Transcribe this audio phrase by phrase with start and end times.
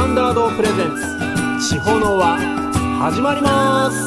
[0.00, 1.68] タンダード presents。
[1.68, 2.38] 地方の輪
[3.00, 3.98] 始まります。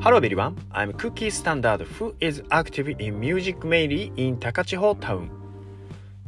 [0.00, 5.30] Hello everyone I'm Cookie Standard who is active in music mainly in 高千穂 town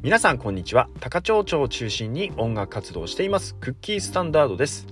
[0.03, 0.89] 皆さんこんにちは。
[0.99, 3.55] 高千穂町を中心に音楽活動しています。
[3.55, 4.89] クッキースタンダードです。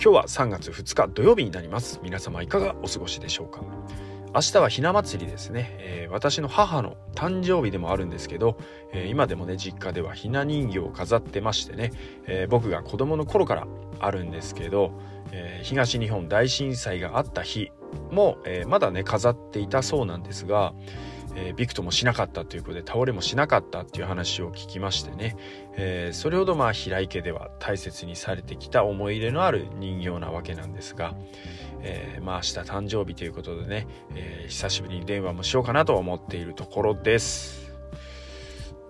[0.00, 1.98] 今日は3月2日土曜日になります。
[2.04, 3.62] 皆様いかがお過ごしでしょうか？
[4.32, 8.58] 明日はひな祭りですね、えー、私の母の誕生日でもあるんですけど、
[8.92, 11.90] えー、今でもね実家ではひな人形を飾ってましてね、
[12.28, 13.66] えー、僕が子供の頃から
[13.98, 14.92] あるんですけど、
[15.32, 17.72] え東日本大震災があった日
[18.12, 20.74] も、えまだね飾っていたそうなんですが、
[21.38, 25.36] えー、ビクともしなかったということで倒れもしなかったっていう話を聞きましてね、
[25.76, 31.14] えー、それほどまあ平井家では大切にされてきた思い入れのある人形なわけなんですが、
[31.82, 37.68] えー、まあ明日誕生日ということでね、えー、久しぶりに電話もしようかなと思っているところです。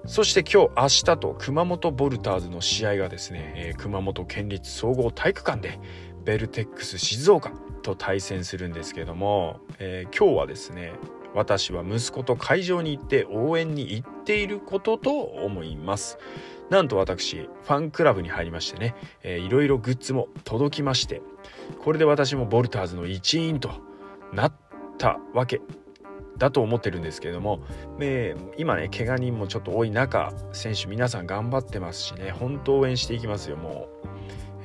[0.06, 5.78] そして今日明日と熊本ボルターズの試合がですね、えー、熊本県立総合体育館で
[6.24, 7.52] ベルテックス静岡
[7.82, 10.92] と対戦するんですけども、えー、今日はですね
[11.38, 16.18] 私は息子と会場に行って応援に行っていることと思います。
[16.68, 21.22] なんと私ファンクラブに入りましてね、えー、いろいろグッズも届きまして
[21.82, 23.70] これで私もボルターズの一員と
[24.34, 24.52] なっ
[24.98, 25.62] たわけ
[26.36, 27.60] だと思ってるんですけれども、
[28.00, 33.56] えー、今ね怪我人もちょっと多い中選手皆さん頑張ってますしね本当応援していきますよ。
[33.56, 34.08] もう、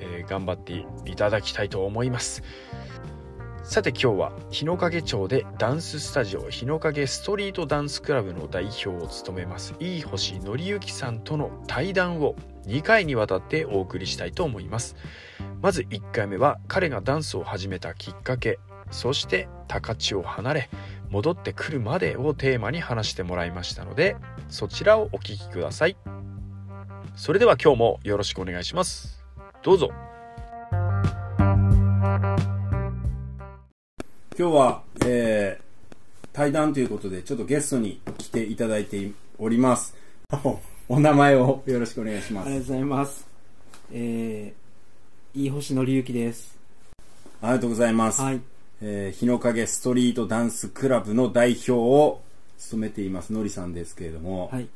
[0.01, 2.43] えー、頑張っていただきたいと思います。
[3.63, 12.35] さて今日は日の影町でダンススタジオ日の影ストリートダンスクラブの代表を務めますいい星則之さんとの対談を
[12.67, 14.95] 2回にわたってお送りしたいと思います。
[15.61, 18.59] まず1回目は彼がダンスを始めたきっかけ
[18.91, 20.69] そして高千を離れ
[21.09, 24.17] 戻ってくるまでをテーマに話してもらいましたので
[24.49, 25.95] そちらをお聴きください。
[27.15, 29.23] それでは今日もよろしくお願いします。
[29.61, 29.89] どうぞ。
[34.35, 39.95] 今日は、えー、対談ということで、ちょっとゲストに来ていただいております。
[40.89, 42.47] お名前をよろしくお願いします。
[42.47, 43.27] ありがとうございます。
[43.91, 46.57] えー、いい星のりゆきです。
[47.43, 48.23] ありがとうございます。
[48.23, 48.41] はい。
[48.81, 52.21] えー、日の影ストリートダンスクラブの代表を
[52.57, 54.67] 務めていますのりさんですけれども、はい。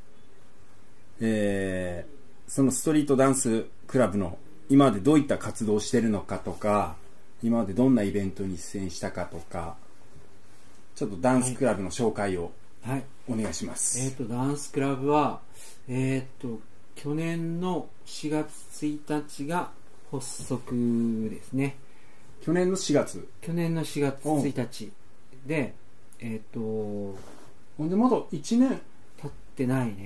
[1.19, 4.37] えー、そのストリートダンスクラブの
[4.69, 6.95] 今までどういった活動をしてるのかとか、
[7.43, 9.75] 今までどんなイベントに出演したかとか
[10.95, 12.51] ちょっとダンスクラブの紹介を
[13.29, 15.39] お願いします、はい、えっ、ー、とダンスクラブは
[15.87, 16.59] えっ、ー、と
[16.95, 18.49] 去年の4月
[18.83, 19.69] 1日が
[20.11, 21.75] 発足ですね。
[22.41, 24.91] 去年の4月去年の4月1日
[25.45, 25.73] で
[26.19, 27.19] えっ、ー、と
[27.77, 28.81] ほんでまだ1年？
[29.21, 30.05] 経ってないね。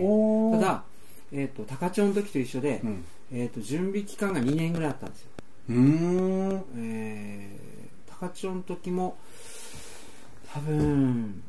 [0.53, 0.83] ただ、
[1.31, 5.27] えーと、高千穂の時と一緒で、うん、えーと準備期間が2年ぐらいあったんですよ
[5.69, 6.63] うん。
[6.77, 9.17] えー、高千穂の時も
[10.53, 11.43] 多分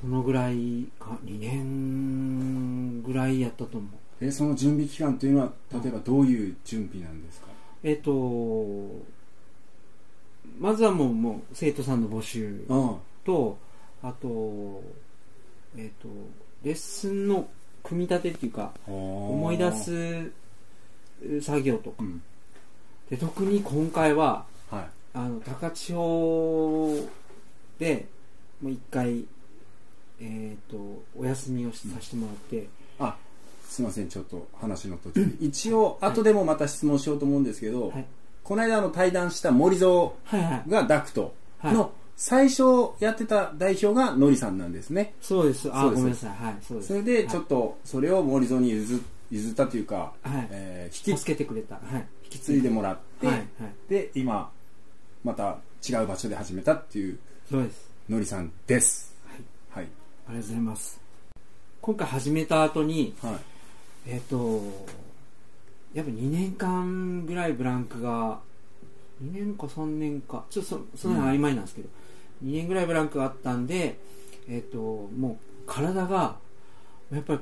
[0.00, 3.90] そのぐらいか2年ぐらいやったと思う。
[4.20, 7.48] えその準備期間というのは例えばどういう準備なんですか、
[7.82, 9.04] えっ、ー、と
[10.58, 12.64] まずはもうもう生徒さんの募集
[13.24, 13.58] と
[14.02, 14.82] あと
[15.76, 16.08] えっ、ー、と
[16.62, 17.48] レッスンの
[17.82, 20.30] 組み立てっていうか思い出す
[21.40, 22.22] 作業とか、うん
[23.10, 24.84] で特に今回は、はい、
[25.14, 27.08] あの高千穂
[27.78, 28.06] で
[28.62, 29.24] もう一回、
[30.20, 32.56] えーと、お休みをさせてもらって、
[33.00, 33.16] うん、あ
[33.68, 38.06] すいませんちょっと話の途中で、一応後でもまた質問しようと思うんですけど、はい、
[38.42, 40.12] この間の対談した森蔵
[40.68, 42.62] がダクトの最初
[43.00, 45.14] やってた代表がのりさんなんですね。
[45.20, 45.68] そうです。
[45.72, 46.30] あごめんなさい。
[46.30, 46.88] はいそうです。
[46.88, 49.00] それでちょっとそれを森蔵に譲
[49.36, 50.48] 譲ったというか、はい。
[50.50, 52.06] えー、引きつけてくれた、はい。
[52.34, 53.44] き継いでもらって、はいはい、
[53.88, 54.50] で今
[55.22, 55.58] また
[55.88, 57.88] 違う場所で始めたっていうそうです。
[58.08, 59.14] のりさんです。
[59.26, 59.90] はい、はい、
[60.28, 61.00] ありがとうございます。
[61.80, 63.34] 今回始めた後に、はい、
[64.08, 64.62] えっ、ー、と
[65.94, 68.40] やっぱ2年間ぐらいブランクが
[69.22, 71.88] 2年か3年かちょっとそその辺曖昧なんですけど、
[72.42, 73.98] うん、2年ぐらいブランクがあったんで
[74.48, 74.78] えっ、ー、と
[75.16, 76.36] もう体が
[77.12, 77.40] やっぱり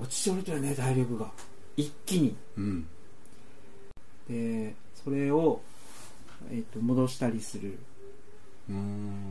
[0.00, 1.30] 落ちておるとよね体力が。
[1.76, 2.86] 一気に、うん、
[4.28, 4.74] で
[5.04, 5.60] それを、
[6.50, 7.78] えーと、戻したりする。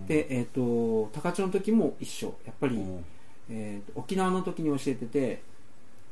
[0.07, 2.33] で、えーと、高千穂の時も一緒。
[2.45, 2.81] やっぱり、
[3.49, 5.41] えーと、沖縄の時に教えてて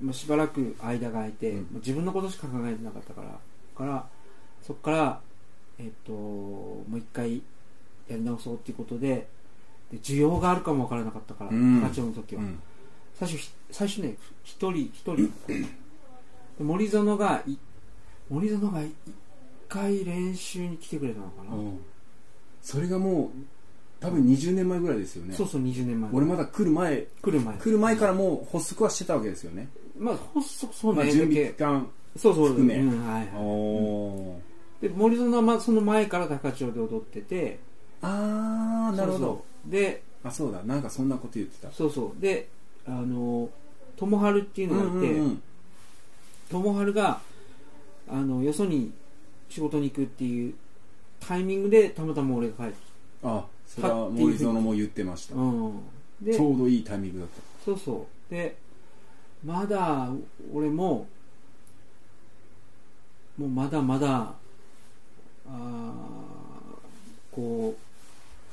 [0.04, 3.40] もうしばらく間が空いて、うん、自分のことしか考えてなかったから。
[3.76, 4.08] から
[4.62, 5.22] そこから、
[5.78, 7.42] えー、ともう一回
[8.08, 9.28] やり直そうっていうことで
[9.92, 12.42] で需要があるかもわからなかったから、課長の時は、
[13.18, 15.32] 最初最初ね一人一人。
[16.60, 17.44] 森園が
[18.30, 18.94] 森園が一
[19.68, 21.50] 回練習に来てくれたのかな、
[22.62, 23.30] それがもう
[24.00, 25.34] 多分20年前ぐらいですよね。
[25.36, 26.10] そうそう20年前。
[26.14, 27.58] 俺まだ来る前来る前。
[27.58, 29.68] 来る前からもう発足はしてたわけですよね。
[29.98, 32.48] まあ発足そうね、まあ、準備期間そうそう。
[32.48, 34.40] 含め、うん、はいは
[34.80, 37.60] い、で森園はまあその前から高千穂で踊ってて。
[38.02, 39.46] ああなるほど。
[39.66, 40.64] であそうだ。
[40.64, 41.72] なんかそんなこと言ってた。
[41.72, 42.22] そうそう。
[42.22, 42.48] で
[42.88, 43.50] あの
[43.96, 45.22] 友春っていうのがいて、
[46.52, 47.20] 友春が
[48.08, 48.92] あのよそに
[49.50, 50.54] 仕事に行くっていう
[51.20, 52.76] タイミングでたまたま俺が帰って
[53.24, 55.82] あそれは森園も言ってました、うん、
[56.32, 57.42] ちょうどいいタイミングだった。
[57.66, 58.34] そうそう。
[58.34, 58.56] で
[59.44, 60.10] まだ
[60.54, 61.08] 俺も
[63.38, 64.34] もうまだまだ
[65.48, 65.94] あ
[67.32, 67.76] こ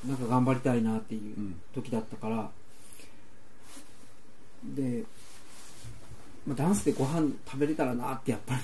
[0.05, 2.47] うなんか頑張りたいなっていう時だったから、うん、
[4.75, 5.03] で、
[6.45, 8.61] まあ、ダンスでご飯食べれたらなってやっぱり。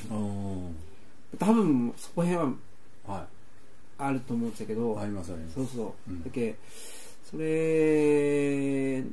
[1.38, 2.46] 多分そこへんは、
[3.06, 3.24] はい。
[3.98, 5.00] あると思うんですけど。
[5.00, 5.56] ありますあります。
[5.56, 6.56] そうそう、うん、だけ
[7.30, 9.04] それ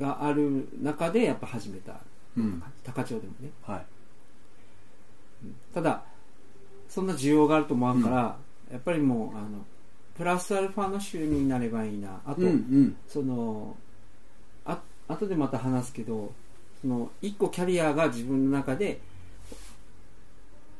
[0.00, 2.00] がある中でやっぱ始めた、
[2.36, 3.86] うん、高千穂でもね、はい、
[5.72, 6.02] ただ
[6.88, 8.36] そんな需要があると思わんから、
[8.68, 9.64] うん、やっぱりもうあの
[10.16, 12.20] プラスアルファの収入になればいいな。
[12.26, 13.89] あと、うんうん、そのあ
[15.10, 16.32] 後でまた話すけど
[16.80, 19.00] その一個キャリアが自分の中で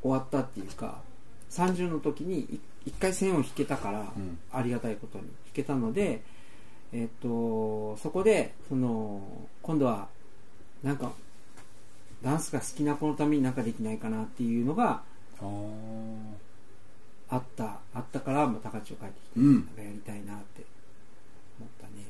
[0.02, 1.02] 終わったっていうか
[1.50, 5.24] 30の時に1回線を引けたから、うん、ありがたいことに。
[5.24, 6.22] 引けたので、
[6.92, 9.20] えっ、とそこでその
[9.62, 10.08] 今度は
[10.82, 11.12] なんか
[12.22, 15.02] ダンスが好きな子のために何かできないかなっていうのが
[17.28, 17.80] あった。
[17.94, 20.64] あったから、まあ、高知を帰ってきて、うん、なんかやりたいなって
[21.58, 22.04] 思ったね、うん、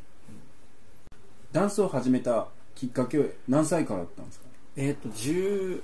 [1.52, 4.46] ダンスを始めたきっかけは何歳からだったんですか？
[4.76, 5.80] えっ、と18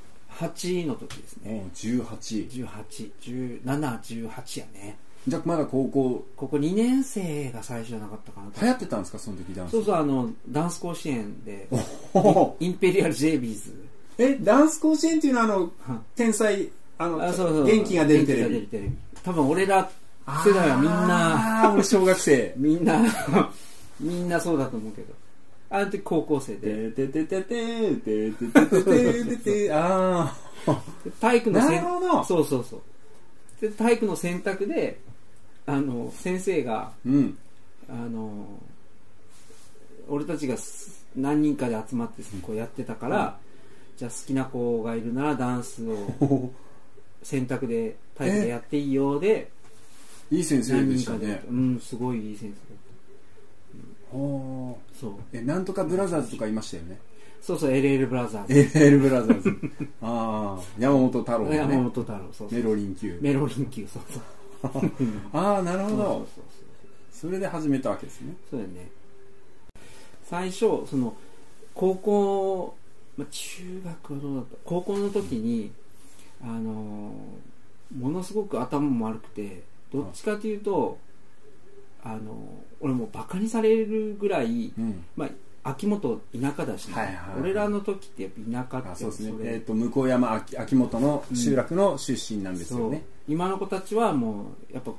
[0.86, 1.66] の時ですね。
[1.74, 4.96] 181718やね。
[5.28, 6.24] じゃあまだ高校？
[6.36, 9.18] ここ2年生が最初じゃなかったかな流行ってたんですか？
[9.18, 9.72] その時ダンス。
[9.72, 11.68] そうそうあのダンス甲子園で
[12.60, 13.74] インペリアル J ビーズ
[14.18, 15.70] えダンス甲子園っていうのはあの
[16.14, 18.68] 天才あの元気が出るテレビ。
[19.24, 19.90] 多分俺ら
[20.44, 22.54] 世代はみんなああ俺小学生。
[22.56, 23.02] みんな
[23.98, 25.12] みんなそうだと思うけど
[25.68, 26.90] あの時高校生で。
[26.90, 30.34] ててててててててててあ
[30.66, 30.82] あ。
[31.20, 32.80] 体育のなるほどそうそうそう。
[33.60, 34.98] で体育の選択で、
[35.66, 37.38] あの、先生が、うん、
[37.88, 38.46] あの、
[40.08, 40.56] 俺たちが
[41.16, 43.38] 何人かで集まってこうやってたから、
[43.92, 46.52] うん、じゃあ好きな子がいるならダンスを
[47.22, 49.50] 選択で体育でやっていいようで、
[50.30, 51.42] いい先生でしたね。
[51.48, 52.65] うん、すごいいい先生。
[54.12, 55.10] そう。
[55.32, 56.98] えなんとかブラザーズとかいましたよね。
[57.40, 59.40] そうそう LL ブラザーズ LL ブラザー。
[59.42, 59.50] ズ
[60.02, 63.18] ああ山本太郎、ね、山本太郎そうメロリン級。
[63.20, 64.22] メロリン級そうそう。
[65.32, 66.26] ああなるほど。
[67.12, 68.34] それで始めたわけですね。
[68.50, 68.88] そうだよね。
[70.24, 71.14] 最初その
[71.74, 72.74] 高校、
[73.16, 74.56] まあ、中学はどうだった？
[74.64, 75.70] 高校の時に
[76.42, 77.12] あの
[77.96, 80.98] ものすごく頭も悪くてどっちかというと
[82.02, 85.28] あの俺もバカにされるぐらい、うん、まあ
[85.70, 86.94] 秋元田舎だし、ね。
[86.94, 88.32] はいはいはい、俺らの時ってやっ
[88.66, 93.30] ぱ田舎ってそうですね、えーと、向山秋秋元の集落の出身なんですよね、う。
[93.30, 94.92] ん、今の子たちはもうやっぱ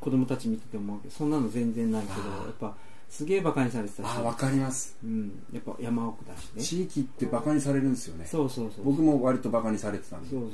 [0.00, 2.74] 子供たち見てて思うけどそんなの全然ないけどやっぱ
[3.10, 4.06] すげえバカにされてたし。
[4.16, 6.62] あわかります、うん、やっぱ山奥だしね。
[6.62, 8.24] 地域ってバカにされるんですよね。
[8.24, 8.84] そうそうそう。
[8.84, 10.30] 僕も割とバカにされてたんで。
[10.30, 10.50] そうそう。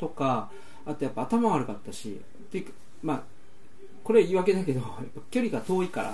[0.00, 0.50] とか
[0.86, 2.64] あとやっぱ頭悪かったしで
[3.02, 3.22] まあ
[4.10, 4.82] これ言い訳だけど
[5.30, 6.12] 距離が遠いから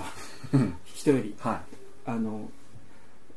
[0.93, 1.57] 人より、はい、
[2.05, 2.47] あの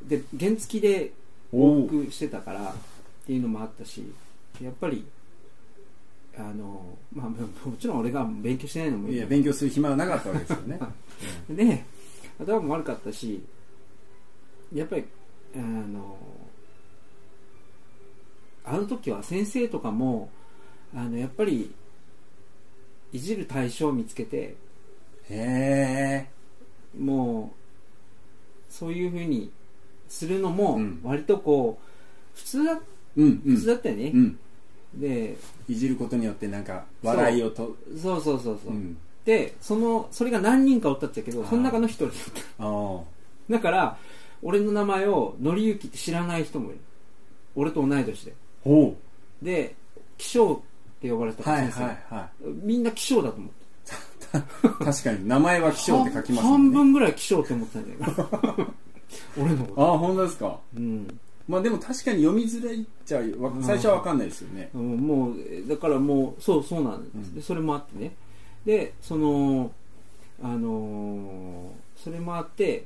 [0.03, 1.11] で原付で
[1.51, 2.73] 往復してたからっ
[3.25, 4.03] ていうのもあったし
[4.61, 5.03] やっぱり
[6.37, 10.79] あのまあもちろん俺が勉強してないのもいや勉強する暇はなかったわけですよね、
[11.49, 11.83] で
[12.39, 13.41] 頭も悪かったし
[14.71, 15.05] やっぱり
[15.55, 16.19] あの
[18.63, 20.29] あの時は先生とかも
[20.95, 21.73] あのやっぱり
[23.13, 24.55] いじる対象を見つけて
[25.29, 26.27] へえ
[26.97, 29.51] もうそういうふうに
[30.07, 32.79] するのも割とこう普通だ,、
[33.17, 34.39] うん普通だったよね、うん、
[34.95, 35.37] で
[35.67, 42.15] いじることによってなんか笑いをとそうそうそうそう、うん、でそのそれが何人かおったっちゃけどその中の一人だっ
[42.57, 43.53] た。
[43.53, 43.97] だから
[44.41, 46.79] 俺の名前をのりゆきって知らない人もいる。
[47.55, 48.33] 俺と同い年で。
[49.41, 49.75] で
[50.17, 50.61] 気象
[51.01, 52.15] って呼ばれた先生、はいはい。
[52.15, 53.61] はい、みんな気象だと思って。
[54.85, 56.49] 確かに名前は気象って書きますね。
[56.51, 58.73] 半分ぐらい気象って思ったんだよ
[59.37, 59.93] 俺のこと。
[59.93, 60.59] あ本当ですか？
[60.77, 61.19] うん。
[61.47, 63.19] まあでも確かに読みづらいっちゃ
[63.63, 65.35] 最初は分かんないですよね、うん、もう
[65.67, 68.13] だからもうそうそうなんです、うん、でそれもあってね。
[68.65, 69.71] でその
[70.41, 72.85] あのー、それもあって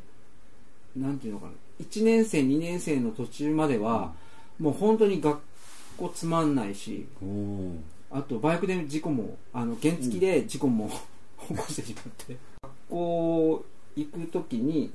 [0.95, 1.51] なんていうのかな。
[1.81, 4.13] 1年生2年生の途中までは、
[4.59, 5.39] うん、もう本当に学
[5.97, 7.05] 校つまんないし
[8.15, 10.89] あとバイクで事故もあの原付で事故も、
[11.49, 12.37] 起こしてしまって。
[12.63, 13.65] 学校
[13.97, 14.91] 行く時に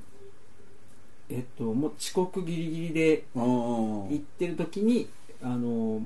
[1.29, 5.07] えっと、もう遅刻ギリギリで行ってる時に
[5.41, 6.01] あの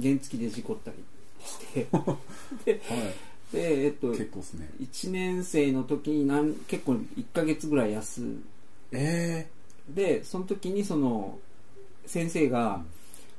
[0.00, 0.96] 原付で事故ったり
[1.44, 1.86] して。
[2.66, 3.12] では
[3.52, 4.68] い、でえっと結構ですね。
[4.80, 8.42] 1年生の時になん結構1か月ぐらい休
[8.90, 11.38] えー、でその時にその
[12.06, 12.82] 先生が、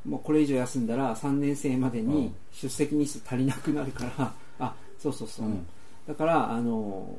[0.05, 5.65] もうこれ以上休んだら3年生までに出席日数足りなくなるから、 あそうそうそう、うん、
[6.07, 7.15] だからあの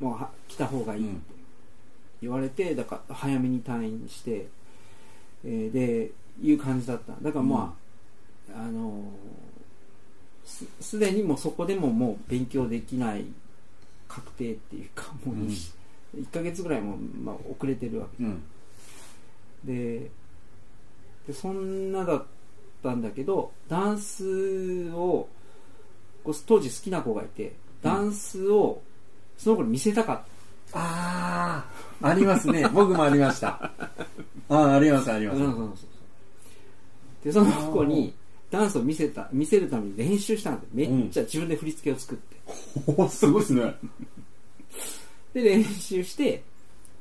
[0.00, 1.34] もう来た方がいいって
[2.22, 4.46] 言われてだから早めに退院して、
[5.44, 6.10] えー、で
[6.40, 7.14] いう感じだった。
[7.20, 7.76] だからま
[8.52, 9.04] あ、うん、あの
[10.80, 13.26] すでにもうそこでももう勉強できない
[14.08, 15.72] 確定っていうかもう 1,、
[16.14, 18.42] うん、1ヶ月ぐらいも、まあ、遅れてるわけ、うん、
[19.64, 20.10] で
[21.28, 22.24] でそんなだっ
[22.82, 25.28] たんだけどダンスを
[26.46, 28.80] 当時好きな子がいてダンスを
[29.36, 31.64] その子に見せたかった、あ
[32.02, 32.68] あありますね。
[32.74, 33.70] 僕もありました。
[34.48, 35.86] あありますあります、
[37.22, 38.12] でその子に
[38.50, 42.36] ダンスを見せた見せるために練習したんでめっちゃ自分で振り付けを作って、
[42.96, 43.76] うん、すごいですね。
[45.34, 46.42] で練習して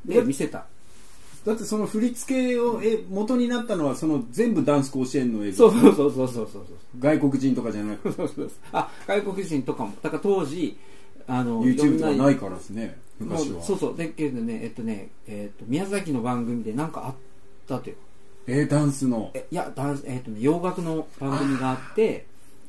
[0.06, 0.66] で見せた
[1.48, 5.72] だってその振り付けをえ元になったのはその全部ダンス甲子園の映像。
[5.72, 6.63] そうそうそうそうそうそう。
[7.00, 8.10] 外国人とかじゃなく。
[8.10, 9.94] てそうそうあ外国人とかも。
[10.01, 10.77] だから当時
[11.25, 13.63] あの YouTube とかないからですね昔は。
[13.63, 13.98] そうそう。
[13.98, 17.16] だけどねえっとね、えっと、宮崎の番組で何かあっ
[17.66, 17.96] たという。
[18.48, 19.32] えー、ダンスの。
[19.34, 22.25] えいやダンス、えっとね、洋楽の番組があって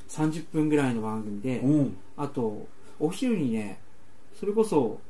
[0.09, 2.69] 30分ぐらいの番組で、うん、あと
[3.01, 3.81] お昼にね
[4.39, 5.01] それこそ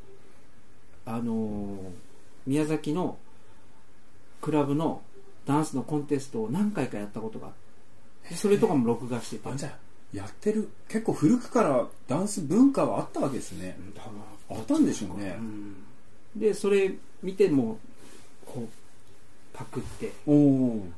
[1.05, 1.77] あのー、
[2.47, 3.19] 宮崎の
[4.41, 5.03] クラブの
[5.47, 7.53] ダンスのコンテストを何回かやったことがあっ
[8.29, 9.57] てそれとかも録画してて。
[9.57, 9.77] じゃ
[10.13, 13.79] やってる結構古くからダンス文化はあったわけですね、
[14.49, 14.79] あった。
[14.79, 15.77] んでしょうね、うん、
[16.35, 17.79] でそれ見ても
[18.47, 18.69] こう
[19.53, 20.13] パクって。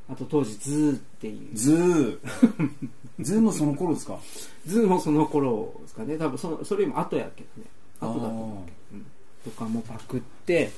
[0.08, 1.56] あと当時 ZOO っていう。
[1.56, 4.18] ZOO。ZOO もその頃ですか？
[4.66, 6.18] ZOO もその頃ですかね。
[6.18, 7.68] 多分そのそれよりも後やけどね。
[8.00, 9.06] 後だと思うけど、うん、
[9.44, 10.70] とかもパクって。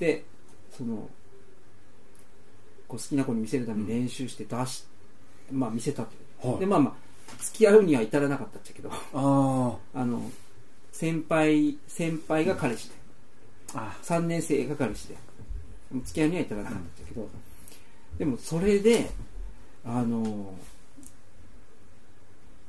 [0.00, 0.24] で
[0.76, 1.08] その
[2.88, 4.84] こう好きな子に見せるために練習して出し、
[5.52, 6.08] うん、まあ見せたと
[6.48, 6.94] はい、でまあまあ
[7.42, 8.90] 付き合うには至らなかったっちゃけど。
[9.14, 10.30] あ あの
[10.92, 12.94] 先輩先輩が彼氏で、
[13.74, 15.16] うん、3年生が彼氏で。
[16.02, 17.28] 付き合いには至らなかったんだけど、うん、
[18.18, 19.10] でもそれで
[19.84, 20.54] あの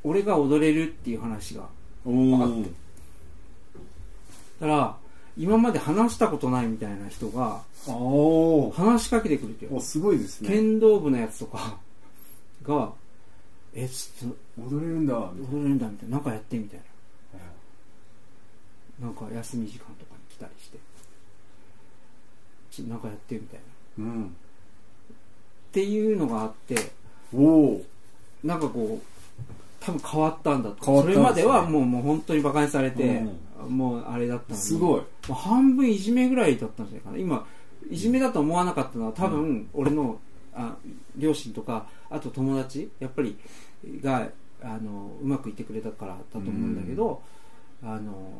[0.04, 2.70] 俺が踊れるっていう話があって。
[4.60, 4.98] だから
[5.38, 7.62] 今まで話したことないみたいな人が
[8.74, 9.66] 話しかけてくるって。
[9.66, 10.50] いうすごいですね。
[10.50, 11.78] 剣道部のやつとか
[12.64, 12.92] が
[13.76, 15.16] 「えちょっと踊れるんだ。
[15.18, 16.86] 踊れるんだ」みたいな「なんかやって」みたいな。
[18.98, 20.78] なんか休み時間とかに来たりして
[22.72, 23.60] 「ちなんかやって」みたい
[23.98, 24.28] な、うん、っ
[25.74, 26.94] ていうのがあって。
[27.34, 27.86] おお
[28.44, 29.44] なんかこう
[29.80, 33.38] 多分変わったんだと、ね、それまではもうもう本当に馬鹿にされて、うん、
[33.68, 34.62] もうあれだったのに。
[34.62, 35.02] すごい。
[35.32, 37.18] 半分いじめぐらいだったんじゃないかな。
[37.18, 37.46] 今
[37.90, 40.20] いじめだと思わなかったのは多分俺の
[40.54, 40.76] あ
[41.16, 43.38] 両親とかあと友達やっぱり
[44.02, 44.28] が
[44.64, 47.22] あのうまくいってくれたからだと思うんだけど、
[47.84, 48.32] うん、あの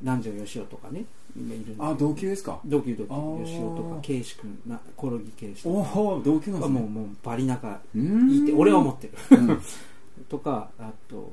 [0.00, 1.04] 南條義雄とかね
[1.36, 2.60] 今いるあ同級ですか？
[2.64, 3.42] 同級同級。
[3.42, 6.00] 義雄とか圭司君なコロギ圭司とか。
[6.00, 6.80] お同級なんですね。
[6.80, 9.60] もうもうバリ仲いいって俺は思ってる、うん、
[10.30, 11.32] とかあと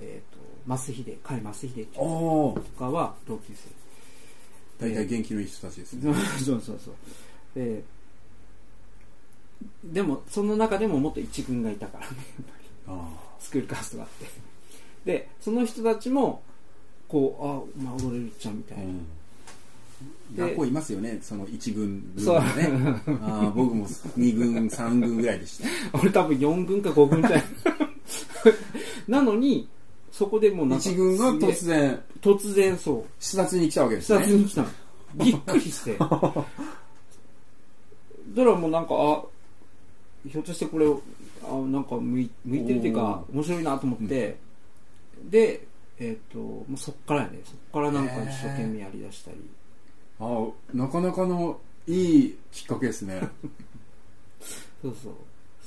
[0.00, 3.68] えっ、ー、と増秀甲斐増秀とかは同級生。
[4.78, 6.14] 大体元気のいい人たちですね。
[6.44, 6.94] そうそうそう。
[7.54, 7.82] で
[9.84, 12.16] でもその中でももっと一軍がいたからね
[13.38, 14.26] スクールカーストがあって。
[15.04, 16.42] でその人たちも
[17.08, 19.06] こうあ、まあ、踊れるっちゃみたいな、うん。
[20.36, 22.70] 学校いますよねその1軍分がね
[23.22, 25.68] あ僕も2軍3軍ぐらいでした。
[25.98, 27.44] 俺多分4軍か5軍じゃない。
[29.08, 29.68] なのに
[30.12, 33.04] そこでもうなんか1軍が突然突然そう。
[33.18, 34.24] 視察に来たわけですね。
[34.24, 34.64] 視察に来た
[35.14, 35.96] びっくりして。
[35.96, 36.30] だか
[38.36, 39.22] らもうなんかあ
[40.28, 40.86] ひょっとしてこれ
[41.44, 44.36] あなんか向い向いてるっていうか面白いなと思って、
[45.22, 45.66] うん、で
[45.98, 47.40] えっ、ー、ともうそっからやね。
[47.44, 49.38] そっからなんか一生懸命やりだしたり。
[50.20, 53.20] あなかなかのいいきっかけですね。
[54.82, 55.12] そうそう。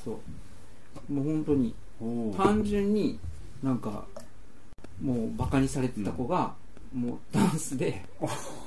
[0.03, 0.19] そ
[1.09, 1.13] う。
[1.13, 1.73] もう本当に
[2.37, 3.19] 単純に
[3.63, 4.05] なんか
[5.01, 6.53] もうバカにされてた子が、
[6.93, 8.01] うん、もうダンスで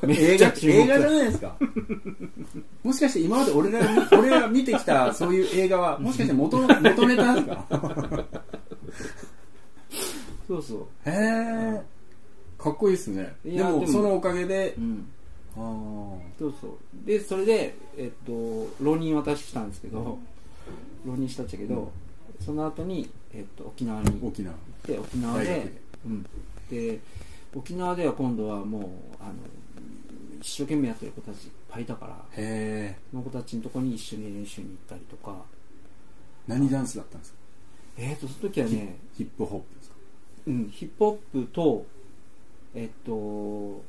[0.06, 1.56] 映画 映画じゃないですか。
[2.84, 3.80] もしかして今まで俺ら
[4.12, 8.26] 俺ら見てきたそういう映画はもしかして元元ネタですか？
[10.46, 10.86] そうそう。
[11.10, 11.82] へえ
[12.58, 13.34] かっこいいですね。
[13.44, 15.06] でもそのおかげで、うん、
[15.56, 15.58] あ
[16.38, 17.06] そうそう。
[17.06, 18.32] でそれで、えっと、
[18.82, 20.18] 浪人渡したんですけど、
[21.06, 21.92] 浪人したっちゃけど、
[22.40, 25.38] うん、その後に、えっと、沖縄に行って沖縄。
[25.42, 25.72] で
[26.06, 26.26] うん、
[26.70, 27.00] で
[27.54, 28.82] 沖縄では今度はもう
[29.20, 29.34] あの
[30.40, 32.16] 一生懸命やってる子たちいっぱいいたから
[33.10, 35.36] その子たちのとこに一緒に練習に行ったりとか。
[36.46, 37.38] 何ダンスだったんですか？
[37.98, 39.96] えっ、ー、とその時はねヒップホップですか？
[40.46, 41.84] うんヒップホップと
[42.74, 43.82] えっ、と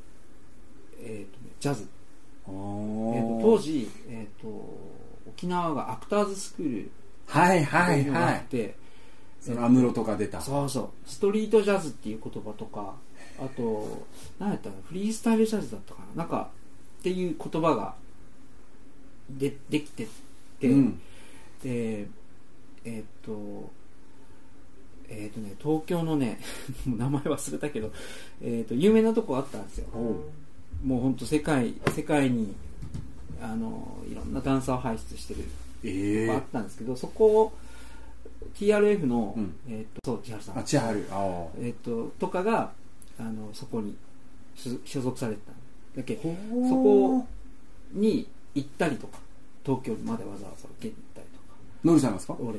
[1.02, 1.88] えっ、ー、とねジャズ。
[2.46, 4.48] えーと、当時、えーと、
[5.28, 6.90] 沖縄がアクターズスクール
[7.26, 8.74] はいはいはい、て
[9.40, 10.40] その安室とか出た。
[10.40, 10.88] そうそう。
[11.08, 12.94] ストリートジャズっていう言葉とか
[13.38, 14.06] あと
[14.38, 16.22] 何やったのフリースタイルジャズだったかな。
[16.22, 16.50] なんか
[17.00, 17.94] っていう言葉が
[19.30, 20.06] でできて
[20.60, 21.00] て、うん、
[21.62, 22.06] で
[22.84, 23.70] えー、っと
[25.08, 26.40] えー、っとね東京のね
[26.86, 27.90] 名前忘れたけど、
[28.42, 29.88] えー、っと有名なとこあったんですよ。
[30.84, 32.54] もう本当世界世界に
[33.42, 35.42] あのいろんなダンサーを輩出してる
[36.26, 37.52] とこあったんですけど、そこを
[38.54, 40.58] TRF の、うん、えっ、とそう千春さん。
[40.58, 41.04] あ千春。
[41.60, 42.72] えっ、ととかが
[43.18, 43.96] あのそこに
[44.84, 45.52] 所属されてた。
[45.96, 47.26] だけそこ
[47.92, 49.18] に行ったりとか
[49.64, 51.56] 東京までわざわざ受けに行ったりとか。
[51.84, 52.36] ノリさんですか？
[52.40, 52.58] 俺。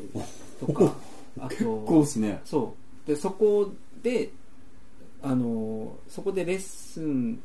[0.59, 0.95] とか
[1.39, 2.41] あと結構ですね。
[2.45, 3.07] そう。
[3.07, 3.71] でそこ
[4.03, 4.29] で
[5.23, 7.39] あのそこでレッスン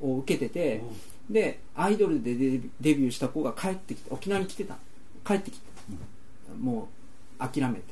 [0.00, 0.82] を受けてて
[1.28, 4.76] でアイドルでデビューした子が帰ってきて沖縄に来てた。
[5.24, 5.66] 帰ってきて、
[6.50, 6.86] うん、もう
[7.48, 7.82] 諦めて。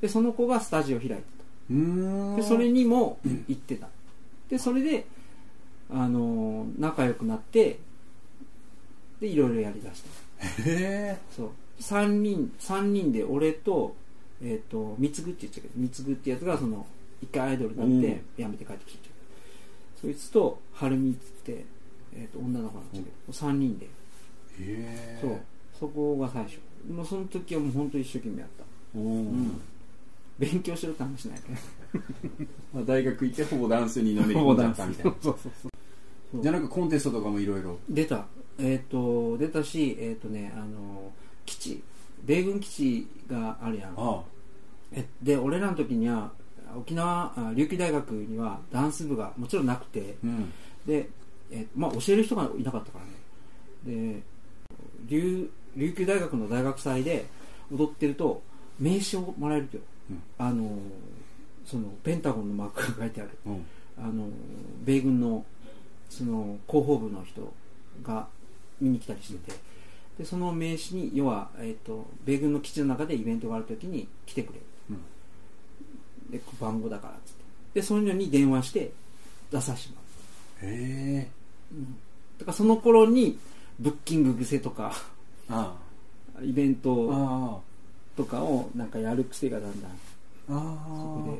[0.00, 3.18] でその子がスタジオ開いてたでそれにも
[3.48, 3.88] 行ってた。
[4.50, 5.06] でそれで
[5.90, 7.78] あの仲良くなって
[9.20, 10.46] でいろいろやりだした。
[10.46, 11.18] へえ。
[11.34, 11.50] そう。
[11.80, 13.96] 3人三人で俺と,、
[14.42, 16.86] えーと、三つぐって言っちゃうけど三つぐってやつがその
[17.22, 19.10] 一回アイドルになって辞めて帰ってきて
[20.04, 21.64] そいつと晴美っつって、
[22.14, 23.10] えーと、女の子なんですけ
[23.42, 23.86] ど、3人で。
[23.86, 23.88] へ
[24.60, 25.18] え。
[25.18, 25.40] そう。
[25.80, 26.60] そこが最初。
[26.92, 29.60] もうその時はもう本当一生懸命やったうん、
[30.38, 31.40] 勉強しろって話ない
[32.72, 35.14] まあ大学行ってほぼダンスにのめり込んじゃったみたいな。
[35.20, 37.78] そうそうそうじゃあなんかコンテストとかもいろいろ。
[37.88, 38.26] 出た。
[38.58, 41.12] えっ、ー、と出たしえっ、ー、とねあの
[41.46, 41.82] 基地。
[42.24, 43.90] 米軍基地があるやん。
[43.90, 44.22] ああ。
[44.92, 46.32] えで俺らの時には
[46.76, 50.52] 沖縄琉球大学にはダンス部がもちろんなくて、うん、
[50.86, 51.08] で、
[51.50, 52.98] えまあ、教える人がいなかったか
[53.86, 54.22] らね。
[54.22, 54.22] で
[55.06, 57.26] 琉球大学の大学祭で
[57.70, 58.42] 踊ってると
[58.78, 60.12] 名刺をもらえるけど、う。
[60.14, 60.78] ん、あの
[61.64, 63.66] そのペンタゴンのマークが書いてある、うん、
[63.98, 64.28] あの
[64.84, 65.44] 米軍の
[66.10, 67.52] その広報部の人
[68.02, 68.28] が
[68.80, 69.58] 見に来たりしてて。
[70.18, 74.60] でその名刺に要は、えーと、米軍の基地の中でイベントがある時に来てくれ、
[74.90, 77.44] うん、で番号だからっつって。
[77.80, 78.92] でそういうのに電話して
[79.50, 79.96] 出させても
[80.62, 80.70] らう。
[80.70, 80.76] へ
[81.26, 81.30] え、
[81.72, 81.96] うん、
[82.38, 83.38] だからその頃に
[83.80, 84.92] ブッキング癖とか
[86.42, 87.62] イベント
[88.16, 89.90] とかをなんかやる癖がだんだん。
[89.90, 89.96] あ
[90.50, 91.34] あ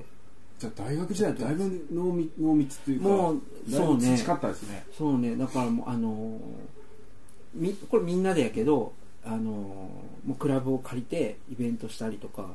[0.59, 4.17] じゃあ大学時代だいぶ濃密濃密というかもうそうね。
[4.17, 4.85] 培ったですね。
[4.97, 5.37] そうね。
[5.37, 6.41] だからもうあの
[7.55, 8.93] みこれみんなでやけど
[9.25, 12.47] あのもうクラブを借りてイベントしたりとか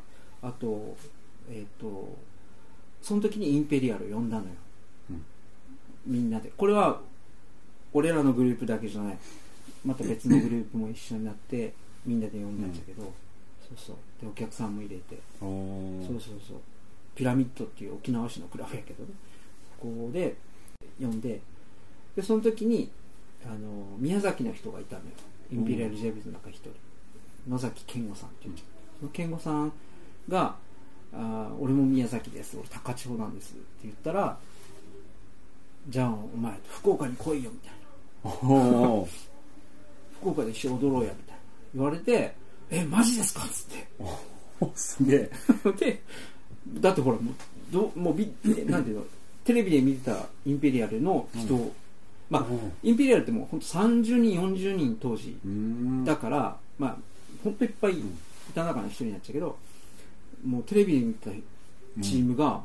[0.42, 0.96] あと
[1.50, 2.18] えっ、ー、と
[3.02, 4.50] その時にインペリアル呼んだのよ、
[5.12, 5.26] うん、
[6.06, 6.52] みんなで。
[6.56, 7.02] これは
[7.94, 9.18] 俺らのグループだけじゃない。
[9.86, 11.74] また別のグループも一緒になって
[12.06, 13.08] みんなで呼んだんだけど、うん
[13.70, 13.96] そうそう。
[14.22, 15.22] でお客さんも入れて。
[15.40, 16.58] そうそうそう。
[17.16, 19.10] ピラミッドっていう沖縄市のクラブやけどね。
[19.80, 20.36] ここで
[21.00, 21.40] 呼んで。
[22.16, 22.90] でその時に
[23.46, 25.12] あの宮崎の人がいたのよ。
[25.52, 26.72] インペリアル・ジェビズの中一人。
[27.48, 28.54] 野崎健吾さんっていう。
[29.00, 29.72] その健吾さん
[30.28, 30.56] が
[31.14, 32.58] あ「俺も宮崎です。
[32.58, 34.38] 俺高千穂なんです」って言ったら
[35.90, 37.76] 「じゃあお前福岡に来いよ」みたいな。
[40.20, 41.42] 福岡で一緒踊ろうやみたいな。
[41.76, 42.36] 言われて
[42.72, 43.88] えマジですか?」っつって。
[44.76, 45.32] すげえ。
[45.80, 46.02] で
[46.82, 47.34] だってほらもう
[47.72, 48.26] どもうび
[48.66, 49.06] なんていうの？
[49.46, 51.72] テレビで見てたインペリアルの人、うん、
[52.30, 52.46] まあ、
[52.84, 55.38] インペリアルってもう本当30人40人当時。
[56.06, 56.98] だからまあ
[57.44, 58.04] 本当いっぱいい
[58.54, 59.58] た中の一人になっちゃうけど
[60.46, 61.32] もうテレビで見た
[62.02, 62.62] チームが、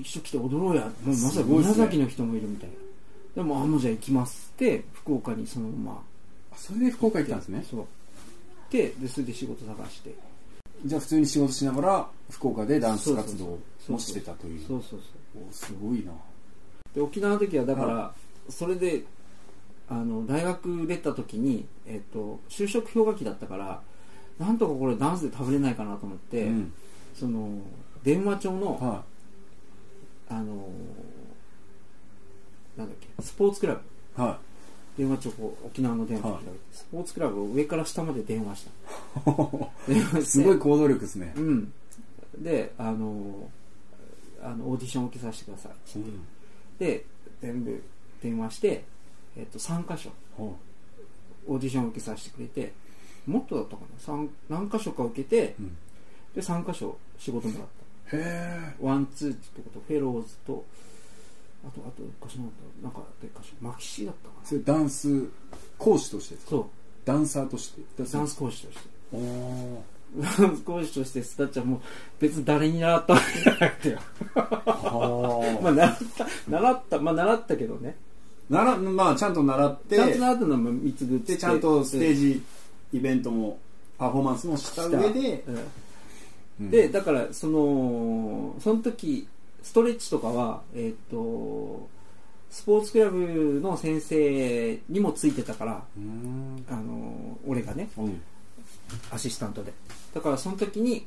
[0.00, 2.74] 一緒来て踊ろうやもうまさに紫の人もいるみたいな。
[3.36, 6.02] でもあもうじゃあ行きますって福岡にそのまま
[6.56, 7.64] それで福岡行ったんですね。
[7.68, 7.86] そう
[8.70, 10.14] ででそれで仕事探して。
[10.84, 14.66] じゃあ普通に仕事しながら福岡でダンス活動もしてたという。
[14.66, 15.00] そうそう
[15.34, 15.42] そう。
[15.52, 16.12] すごいな。
[16.94, 18.12] で沖縄の時はだから
[18.48, 19.04] それで
[19.88, 23.80] あの大学出た時に、えっと、就職氷河期だったから
[24.38, 26.72] なんとかこれダンスで食べれないかなと思って、うん、
[27.14, 27.58] その
[28.02, 29.04] 電話帳の、は
[30.30, 30.68] い、あの
[32.76, 33.80] なんだっけスポーツクラ
[34.16, 34.49] ブ、はい、
[34.96, 35.30] 電話帳
[35.64, 38.66] 沖縄の電話帳、はい、スポーツクラブを上から下まで電話し
[39.24, 40.20] た。
[40.22, 41.32] すごい行動力ですね。
[41.36, 41.72] うん。
[42.38, 43.50] であの
[44.42, 46.26] あのオーディション受けさせてください、うん、
[46.78, 47.04] で
[47.42, 47.82] 全部
[48.22, 48.84] 電話して
[49.36, 50.10] えっと、3箇所。
[50.38, 52.72] オーディションを受けさせてくれて
[53.26, 54.28] もっとだったかな？
[54.48, 55.76] 何箇所か受けて、うん、
[56.34, 57.66] で3箇所仕事もらっ
[58.10, 58.16] た。
[58.16, 59.80] へえワンツーってこと。
[59.86, 60.64] フェローズと
[61.64, 62.40] あとあと1箇所
[62.82, 64.46] なんかで箇所マキシだったかな。
[64.46, 65.28] それダンス
[65.78, 66.66] 講師としてそう。
[67.04, 67.80] ダンサーとして？
[67.98, 68.88] ダンス講師として。
[69.12, 69.82] お
[70.20, 71.80] ダンス講師としてスタッチはもう
[72.18, 73.98] 別に誰に習ったわけじゃなくて。
[74.34, 77.96] まあ習った習ったまあ習ったけどね。
[78.50, 82.42] ならまあちゃんと習ってちゃんと習ったのも見つぐってちゃんとステージ
[82.92, 83.58] イベントも
[83.96, 85.44] パフォーマンスもした上で、
[86.60, 89.28] うん、でだからそのその時
[89.62, 91.88] ストレッチとかはえっ、ー、と
[92.50, 95.84] スポーツクラブの先生にもついてたから
[96.68, 98.20] あの俺がね、うん、
[99.12, 99.72] アシスタントで。
[100.14, 101.06] だからその時に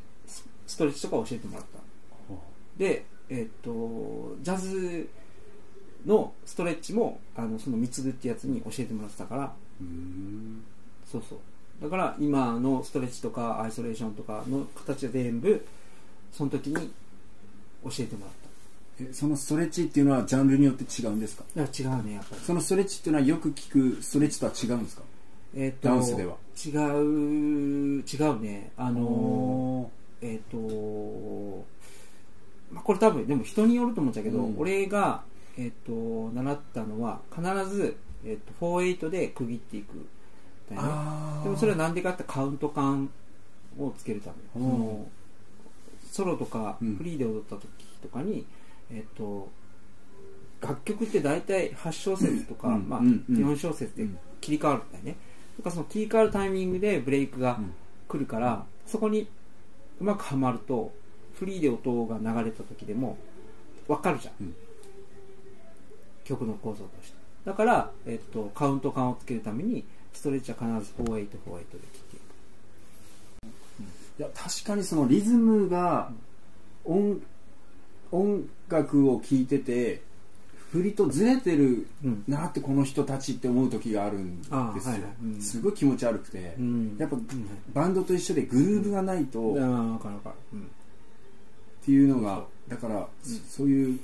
[0.65, 1.79] ストレッチとか教えてもらった。
[2.77, 5.09] でえっ、ー、とジャズ
[6.05, 9.53] のストレッチもあのその貢ぐってやつに教えてもらってたから。
[11.11, 11.39] そうそう。
[11.81, 15.65] だから今のストレッチとかアイソレーションとかの形で全部
[16.31, 16.91] その時に
[17.83, 18.42] 教えてもらった。
[18.42, 18.42] え
[19.11, 21.43] そのストレッチっていうのはジャンルによって違うんですか？
[21.55, 22.41] いや違うねやっぱり。
[22.41, 25.03] そのストレッチっていうのはよく聞くストレッチとは違うんですか？
[25.55, 26.35] えっ、とダンスでは。
[26.65, 28.71] 違う違うね。
[28.77, 29.89] あの
[30.21, 31.65] えっ、と
[32.71, 35.23] まあこれ多分でも人によると思うんだけど、うん、俺が
[35.55, 40.07] えっと、習ったのは必ず、えっと、48で区切っていく
[40.67, 40.87] だよね
[41.43, 43.11] でもそれは何でかってカウント感
[43.77, 45.05] をつけるため、その
[46.11, 47.67] ソロとかフリーで踊った時
[48.01, 48.45] とかに、うん、
[48.91, 49.49] えっと
[50.61, 54.07] 楽曲って大体8小節とか、うん、まあ、4小節で
[54.39, 55.17] 切り替わるんだよね、
[55.57, 57.59] とかその切り替わるタイミングでブレイクが
[58.07, 59.27] 来るから、そこに
[59.99, 60.93] うまくはまると
[61.33, 63.17] フリーで音が流れた時でも
[63.87, 64.53] 分かるじゃん、
[66.23, 67.17] 曲の構造として。
[67.45, 72.19] だから、えっと、カウント感をつけるためにストレッチは必ず4848で切ってい
[74.17, 76.09] く、いや確かにそのリズムが
[76.85, 77.21] 音
[78.13, 80.01] 音楽を聴いてて
[80.71, 81.87] 振りとずれてる
[82.27, 85.01] なってこの人たちって思う時があるんですよ、はいはい。
[85.23, 87.17] うん、すごい気持ち悪くて、うん、やっぱ、
[87.73, 89.99] バンドと一緒でグルーブがないと、うん、っ
[91.85, 93.07] ていうのがだから、
[93.47, 93.99] そういう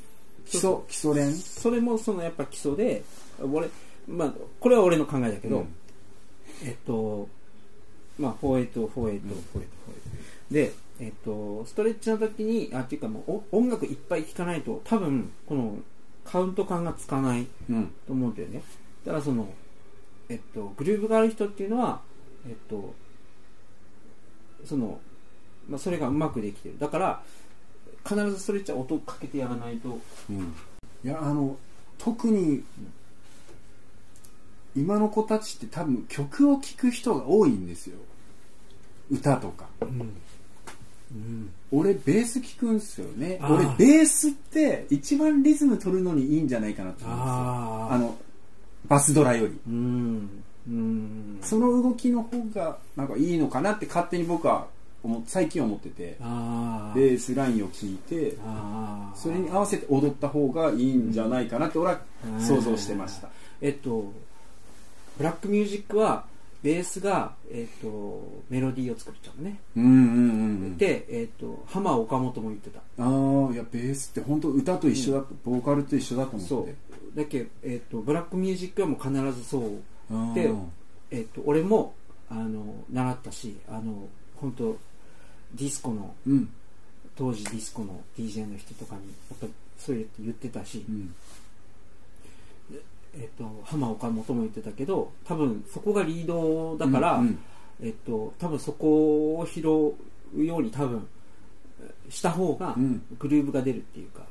[0.45, 1.33] 基礎基礎練？
[1.33, 3.03] それもそのやっぱ基礎で
[3.41, 3.69] 俺
[4.07, 5.67] まあこれは俺の考えだけど、うん、
[6.65, 7.29] えっと
[8.17, 9.21] まあ484848、うん、
[10.51, 15.77] でえっとストレッチの時にあっていうかもう音楽いっぱい聴かないと多分この
[16.25, 17.45] カウント感がつかない
[18.05, 18.61] と思うんだよね、
[19.05, 19.47] だからその
[20.27, 22.01] えっとグルーヴがある人っていうのは
[22.47, 22.93] えっと
[24.65, 24.99] その
[25.67, 26.77] まあそれがうまくできてる。
[26.77, 27.23] だから
[28.03, 30.53] 必ずストレッチは音かけてやらないと、うん、
[31.03, 31.57] いやあの
[31.97, 32.63] 特に
[34.75, 37.97] 今の子たちって多分曲を聴く人が多いんですよ。
[39.09, 40.13] 歌とか、うん
[41.11, 43.39] うん、俺ベース聴くんすよね。
[43.41, 47.33] 俺ベースって一番リズム取るのにいいんじゃないかなと思うんですよ。
[47.91, 48.17] あの
[48.87, 54.67] バスドラより、うん、うん、その動きの方がなんかいいのかなって勝手に僕は
[55.25, 56.17] 最近思ってて。
[56.19, 58.35] ベースラインを聞いて
[59.15, 61.99] それに合わせて踊った方がいいんじゃないかなって俺は
[62.39, 63.29] 想像してました、
[63.61, 64.11] えっと
[65.17, 66.25] ブラックミュージックは
[66.61, 69.95] ベースが、えっと、メロディーを作っちゃうね、うんうんう
[70.67, 72.79] ん、で、えっと、浜岡本も言ってた。
[72.79, 76.47] ああいやベースって本当歌と一緒だと、うん、ボーカルと一緒だと思って。
[76.47, 77.17] そう。
[77.17, 80.35] だけど、えっと、ブラックミュージックはもう必ずそう。
[80.35, 80.51] で、
[81.11, 81.93] えっと、俺も
[82.29, 84.77] あの習ったしあの本当
[85.55, 86.49] ディスコの、うん、
[87.15, 91.13] 当時ディスコの DJ の人とかにやっぱそうやって言ってたし、うん、
[93.15, 97.39] えっと、浜岡本も言ってたけど多分そこがリードだから、うんうん、
[97.81, 99.61] えっと、多分そこを拾
[100.35, 101.07] うように多分
[102.09, 102.75] した方が
[103.17, 104.23] グルーブが出るっていうか、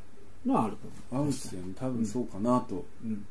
[0.45, 1.25] のはあると思う。
[1.25, 1.73] 合うっすよね。
[1.77, 3.25] 多分そうかなと、うん、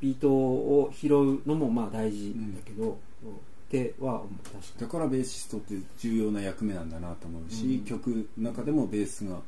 [0.00, 4.28] ビートを拾うのもまあ大事だけど、っては思う。
[4.44, 4.80] 確かに。
[4.80, 9.40] だからベーシストって重要な役目なんだなと思うし、曲の中でもベースが、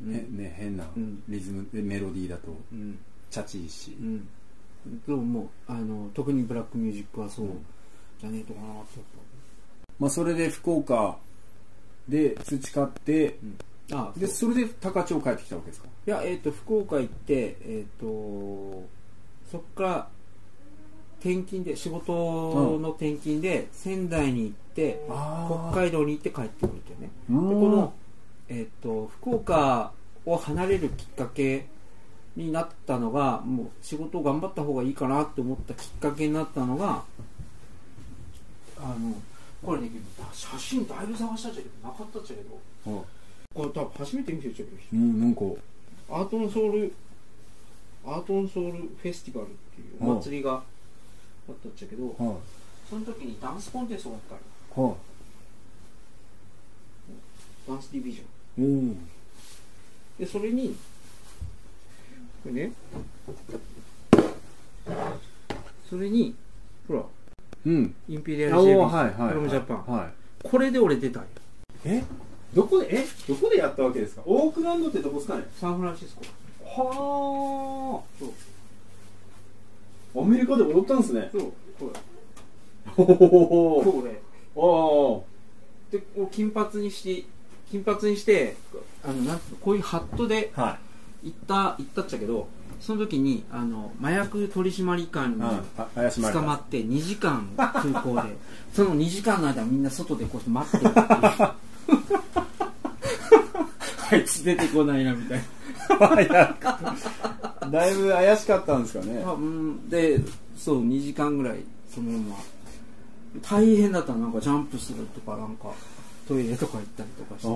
[0.00, 0.86] ねね、変な
[1.28, 2.56] リズムでメロディーだと、
[3.30, 3.96] チャチいし、
[5.06, 7.46] でももうあの特にブラックミュージックはそう
[8.20, 8.84] じゃねえとかなと
[9.98, 11.18] まあそれで福岡
[12.08, 13.38] で培って、
[13.90, 15.88] うん、あでそれで高千穂帰ってきたわけですか？
[16.06, 18.86] いやえっ、ー、と福岡行ってえっ、ー、と
[19.50, 20.08] そっから
[21.20, 27.10] 転勤で仕事の転勤で仙台に行って、うん、北海道に行って帰ってくるというね。
[27.28, 27.92] でこの、
[28.48, 29.92] えっ、ー、と福岡
[30.24, 31.66] を離れるきっかけ
[32.38, 37.02] になったのがもう仕事を頑張った方がいいかなって思ったきっかけになったのが
[38.76, 39.12] あの
[39.64, 39.90] これね
[40.32, 43.04] 写真だいぶ探したっちゃけどなかったっちゃけど、はい、
[43.52, 45.40] これ多分初めて見せちゃうけどうんなんか。
[46.10, 46.94] アートンソウル
[48.06, 52.14] アートンソウルフェスティバルっていうお祭りがあったっちゃけど、はい、
[52.88, 54.38] その時にダンスコンテストがあっ
[54.76, 54.94] たはい、
[57.68, 59.08] ダンスディビジョン。
[60.18, 60.76] でそれに
[62.48, 62.72] これね。
[65.90, 66.34] それに
[66.86, 67.02] ほら、
[67.66, 70.08] うん、インペリアル JB フロムジャパン、はい、
[70.42, 71.28] これで俺出たんよ
[71.84, 72.02] え？
[72.54, 73.00] どこで？
[73.00, 73.04] え？
[73.28, 74.22] どこでやったわけですか？
[74.24, 75.44] オークランドってどこですかね？
[75.60, 76.24] サンフランシスコ。
[76.64, 78.02] は
[80.16, 81.28] あアメリカで踊ったんですね。
[81.30, 81.92] そうこ
[82.96, 83.04] れ。
[83.04, 84.22] これ。
[84.56, 84.62] あ
[85.20, 87.26] あで金髪にして
[87.70, 88.56] 金髪にして
[89.04, 90.87] あのなんこういうハットで、はい
[91.22, 92.48] 行った行ったっちゃけど
[92.80, 95.40] その時にあの麻薬取締官に
[96.32, 98.36] 捕まって2時間 空港で。
[98.74, 100.90] その2時間の間みんな外でこうやって待ってる。
[100.90, 101.50] っていう
[104.10, 105.42] あいつ出てこないなみたい
[106.28, 106.56] な。
[107.70, 110.22] だいぶ怪しかったんですかね、うん、で
[110.56, 111.58] そう2時間ぐらい
[111.92, 112.36] そのまま。
[113.42, 114.12] 大変だった。
[114.12, 115.72] のなんかジャンプするとかなんか
[116.26, 117.48] トイレとか行ったりとかして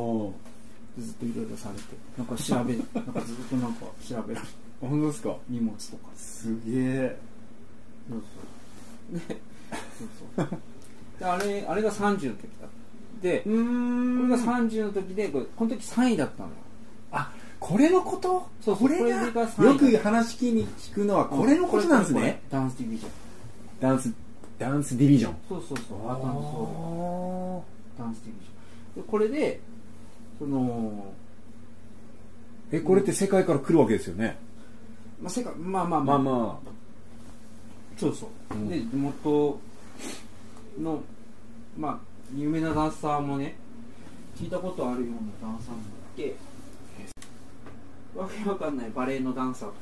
[0.99, 1.83] ずっといろいろされて
[2.19, 4.47] なんか調べなんかずっとなんか調べられ
[4.81, 5.37] 本当ですか？
[5.49, 6.03] 荷物とか。
[6.17, 7.19] すげえ。
[8.11, 8.23] そう
[9.13, 9.29] そう。
[9.29, 9.41] で
[9.99, 10.59] そうそう。
[11.19, 12.69] であれあれが30の時だ
[13.23, 16.55] でこれが30の時でこの時3位だったのよ。
[17.13, 18.49] あこれのこと？
[18.61, 19.23] そうこれが？
[19.27, 19.33] よ
[19.79, 22.43] く話聞きに聞くのはこれのことなんですね。
[22.51, 23.11] ダンスディビジョン。
[23.81, 24.13] ダンス
[24.59, 25.37] ダンスディビジョン。
[25.49, 25.99] そうそうそう。
[26.11, 29.03] あダンスダンスディビジョン。
[29.05, 29.61] でこれで
[30.43, 31.13] その
[32.73, 34.37] えこれって世界から来るわけですよね、
[35.21, 36.19] まあ、世界まあまあまあ。
[36.19, 36.73] まあ
[37.97, 39.61] そうそう、うん、で地元
[40.81, 41.01] の
[41.79, 41.99] まあ
[42.35, 43.55] 有名なダンサーもね
[44.37, 45.11] 聞いたことあるよう
[45.47, 45.81] なダンサーも
[46.17, 46.35] いて
[48.17, 49.81] わけわかんないバレエのダンサーとか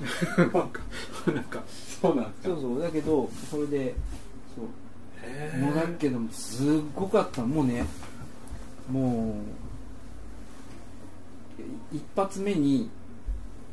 [0.00, 1.62] みたいななんか
[2.02, 2.50] そうなんですか？
[2.50, 2.82] そうそう。
[2.82, 3.94] だけどそれで
[4.54, 4.64] そう。
[5.60, 7.42] もうだけどすっごかった。
[7.42, 7.86] もうね
[8.90, 9.36] も
[11.92, 12.90] う一発目に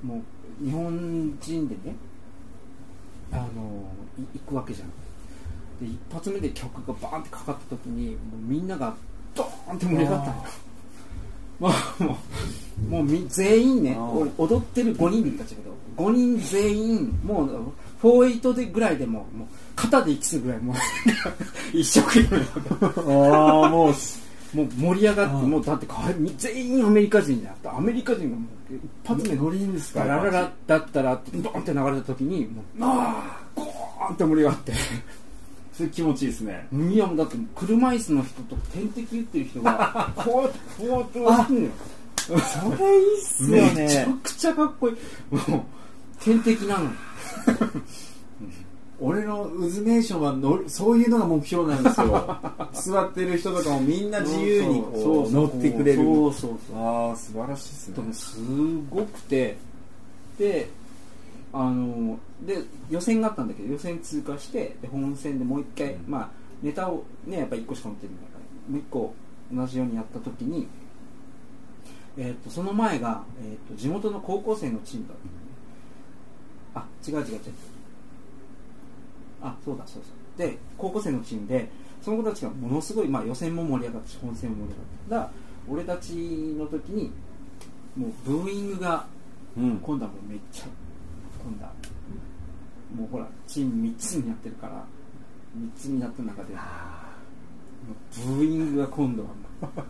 [0.03, 0.21] も
[0.61, 1.95] う日本人でね
[3.31, 3.89] あの
[4.33, 4.89] 行くわけじゃん。
[5.79, 8.95] で一発目で曲がバーンってかかった時にもうみんなが
[9.33, 10.45] ドーンって盛り上がったの
[11.59, 13.97] もうもう全員ね
[14.37, 20.75] 踊ってる5人たんだけど5人全員もう48でぐらいでももう肩で息するぐらいもう
[21.73, 22.37] 一生懸命
[23.13, 23.93] ああもう
[24.55, 25.87] もう盛り上がって、もうだって
[26.37, 34.73] 全員アメリカ人じゃなくてアメリカ人がもう一発目ノリいいんですかラララだったらってドンって流れた時にもうああゴーンって盛り上がって。
[35.75, 36.67] それ気持ちいいですね。
[36.71, 41.69] いやもうだって車椅子の人と点滴打ってる人が こうやってこうやってやってんのよ。
[42.39, 43.73] それいいっすよね。
[43.75, 44.95] めちゃくちゃかっこいい。
[45.51, 46.89] もう点滴なの
[48.99, 52.37] 俺のウズメーションはのそういうのが目標なんですよ。
[52.73, 56.03] 座ってる人とかもみんな自由にこう乗ってくれる。
[56.03, 56.77] そうそうそう。
[56.77, 58.13] ああ素晴らしいですね。
[58.13, 58.37] す
[58.89, 59.57] ごくて。
[60.37, 60.69] で
[61.53, 62.57] あので
[62.89, 66.29] 予選があったんだけど予選通過してで本戦でもう一回、うん、まあ
[66.61, 69.13] ネタをねやっぱ1個しか持ってるんだからもう一個
[69.53, 70.67] 同じようにやった時に、
[72.17, 75.17] えーと、その前が、えーと、地元の高校生のチームだっ
[76.73, 77.41] たあ違う違う違う
[79.45, 81.69] あそうだそうそうで高校生のチームで
[82.01, 84.73] その子たちがものすごい、まあ、予選も盛り上がったし本戦も盛り
[85.09, 85.31] 上がった
[85.71, 86.11] 俺たち
[86.57, 87.11] の時に
[87.95, 89.05] もうブーイングが、
[89.57, 90.65] うん、今度はもうめっちゃ
[91.43, 91.71] 今度は
[92.95, 94.83] もうほらチーム3つになってるから
[95.57, 96.49] 3つになった中で
[98.25, 99.29] ブーイングが今度は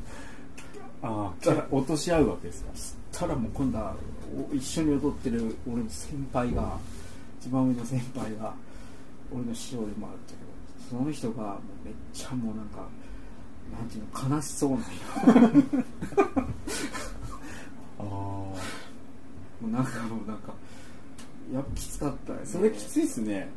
[1.01, 2.95] ああ落とし合うわけですか？
[3.15, 3.95] ったらもう今度は
[4.53, 6.77] 一緒に踊ってる俺の先輩が
[7.39, 8.53] 一番上の先輩が
[9.31, 12.87] 俺の師匠でもあったけどその人がもうめっちゃもうなんか
[13.77, 14.81] なんていうの悲しそうなん
[17.99, 18.57] ああも
[19.63, 20.53] うなんかもうなんか
[21.53, 22.45] やっぱきつかったよね。
[22.45, 23.49] それきついっすね、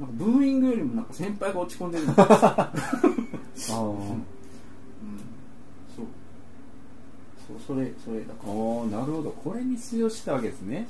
[0.00, 2.72] なんかブーイングよりもなんか先輩が落ち込んでる ああ、
[3.72, 4.24] うん。
[5.94, 6.06] そう。
[7.66, 8.52] それそれだから。
[8.52, 9.30] おなるほど。
[9.30, 10.88] これに出場したわけですね。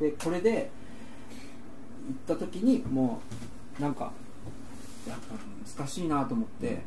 [0.00, 0.70] でこれで
[2.08, 3.20] 行った時にも
[3.78, 4.12] うなんか
[5.06, 6.78] やっぱ難しいなと思って、うん、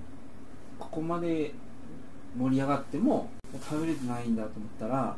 [0.80, 1.54] ここまで
[2.38, 3.30] 盛り上がっても
[3.70, 5.16] 食べれてないんだと思ったら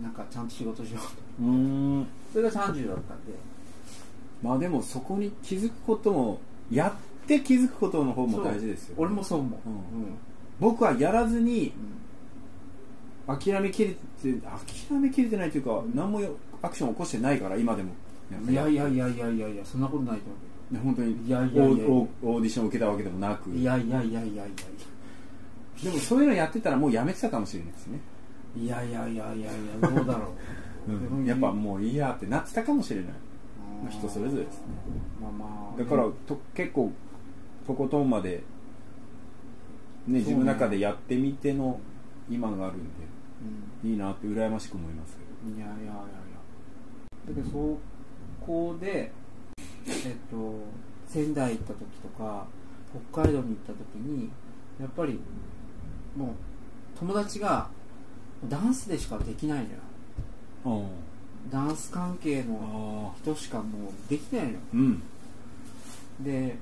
[0.00, 1.08] なんかちゃんと仕事しようと
[1.42, 2.06] うん。
[2.32, 3.32] それが30だったんで。
[4.42, 6.40] まあでもそこに気づくことも
[6.70, 10.18] やって気づくことの方も大事ですよ、ね、俺もそう思う、うん、
[10.58, 11.72] 僕はやらずに、
[13.26, 13.96] 諦めきれて
[14.88, 16.20] 諦めきれてないというか何も
[16.62, 17.90] アクション起こしてないから今でも
[18.48, 20.50] いやいやいやいやいやいやそんなことないと思う
[20.84, 23.50] 本当にいやいやいやオーディションを受けたわけでもなく。
[23.50, 24.46] いやいやいやいやいや。
[25.82, 27.98] でもそういうのやってたらもうやめてたかもしれないですね。
[28.56, 30.32] いやいやいやいやいやどうだろ
[30.88, 33.12] う、 うん、やっぱもういいやってなってたかもしれない。
[33.88, 34.64] 人それぞれですね、
[35.22, 36.92] まあまあ、だからと結構
[37.66, 38.42] とことんまで、
[40.06, 41.80] ね、自分の中でやってみての
[42.28, 42.84] 今があるんで、
[43.82, 45.56] うん、いいなって羨ましく思いますけど。
[45.56, 45.94] いやいやいやいや。
[47.28, 47.78] だけどそ
[48.46, 49.10] こで
[49.86, 49.94] えっ
[50.30, 50.60] と
[51.08, 52.46] 仙台行った時とか
[53.12, 54.30] 北海道に行った時に
[54.80, 55.18] やっぱり
[56.16, 56.28] もう
[56.98, 57.68] 友達が
[58.48, 59.66] ダンスでしかできない
[60.64, 60.86] のよ、
[61.50, 65.02] ダンス関係の人しかもうできないの、うん、
[66.20, 66.56] で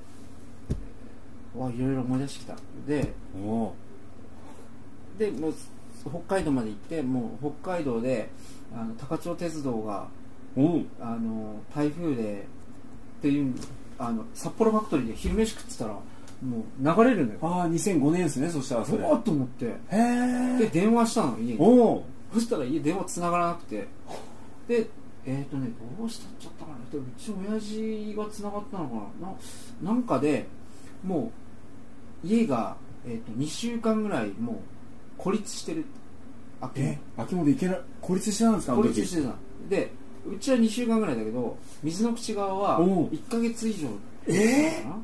[1.55, 2.55] わいろいろ思い出してきた。
[2.87, 3.13] で
[5.17, 5.53] でもう
[6.01, 8.29] 北海道まで行ってもう北海道で
[8.73, 10.07] あの高千穂鉄道が
[10.99, 12.45] あの台風で
[13.19, 13.53] っていう
[13.97, 17.39] あの札幌ファクトリーで昼飯食ってたらもう流れるのよ。
[17.41, 19.03] ああ2005年ですねそしたらそれ。
[19.03, 19.65] わっと思って。
[20.57, 21.57] で電話したの家に。
[21.57, 23.87] そしたら家電話繋がらなくて。
[24.67, 24.87] で
[25.25, 26.77] えっ、ー、とねどうしたっちゃったかな。
[26.77, 29.89] うち親父が繋がったのかな。
[29.89, 30.47] ななんかで
[31.03, 31.31] も
[32.23, 34.55] う家が、えーと、2週間ぐらいもう
[35.17, 35.85] 孤立してる。
[36.61, 39.33] 秋え秋元いけない孤立してたんですか孤立してた。
[39.69, 39.91] で
[40.27, 43.87] うちは2週間ぐらいだけど水の口側は1か月以上。
[44.27, 45.01] ええー、うん、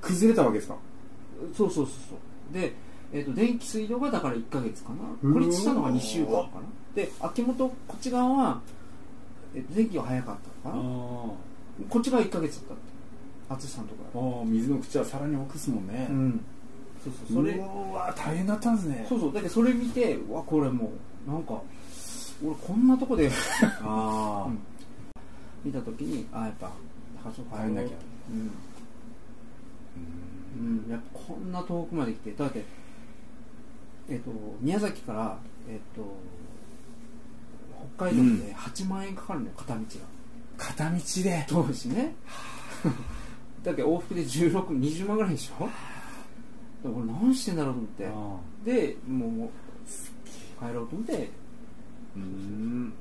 [0.00, 0.76] 崩れたわけですか？
[1.56, 2.14] そうそうそうそ
[2.50, 2.54] う。
[2.54, 2.74] で、
[3.12, 4.90] えーと、電気水道がだから1か月か
[5.22, 5.32] な。
[5.32, 6.60] 孤立したのが2週間かな。
[6.94, 8.60] で秋元こっち側は、
[9.54, 10.82] えーと、電気が早かったかな。
[10.82, 11.36] こ
[11.98, 12.82] っち側1か月だったって。
[13.50, 16.06] 淳さんとかああ水の口はさらに奥ですもんね。
[16.10, 16.40] うん。
[17.04, 17.54] そうそうそれ。
[17.54, 17.60] う
[17.94, 19.06] わ大変だったんですね。
[19.08, 19.32] そうそう。
[19.32, 20.90] だけどそれ見てわこれも
[21.26, 21.62] うなんか
[22.44, 23.30] 俺こんなとこで。
[23.82, 24.58] あ、うん、
[25.64, 26.70] 見た時にあやっぱ
[27.24, 27.88] 高所入んなきゃ。
[28.30, 28.50] うん、
[30.58, 32.64] うん、やっぱこんな遠くまで来てだって
[34.08, 36.16] えっ、ー、と宮崎からえっ、ー、と
[37.96, 39.84] 北海道で8万円かかるのよ、片道が。
[40.58, 41.46] 片道で？
[41.48, 42.14] 当時ね。
[43.62, 45.68] だけど往復で1620万ぐらいでしょ？
[46.84, 48.70] 俺何してんだろうと思って。
[48.70, 49.50] でもう
[50.64, 51.30] 帰ろうと思って
[52.18, 52.92] うん。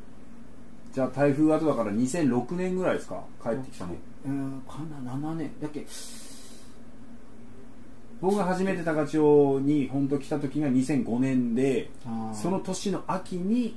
[0.94, 3.24] じゃあ台風後だから2006年ぐらいですか？
[3.44, 3.94] 帰ってきたの。
[4.26, 5.52] うんかな7年。
[5.62, 5.86] だっけ
[8.20, 11.92] 僕が初めて高千穂に本当来た時が2005年で
[12.34, 13.76] その年の秋に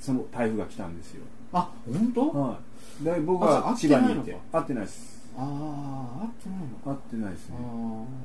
[0.00, 1.22] その台風が来たんですよ。
[1.52, 2.30] あ本当？
[2.30, 2.58] は
[3.02, 3.04] い。
[3.04, 5.16] で僕は千葉にいて会ってないです。
[5.36, 7.56] ああ会ってないの会ってないですね。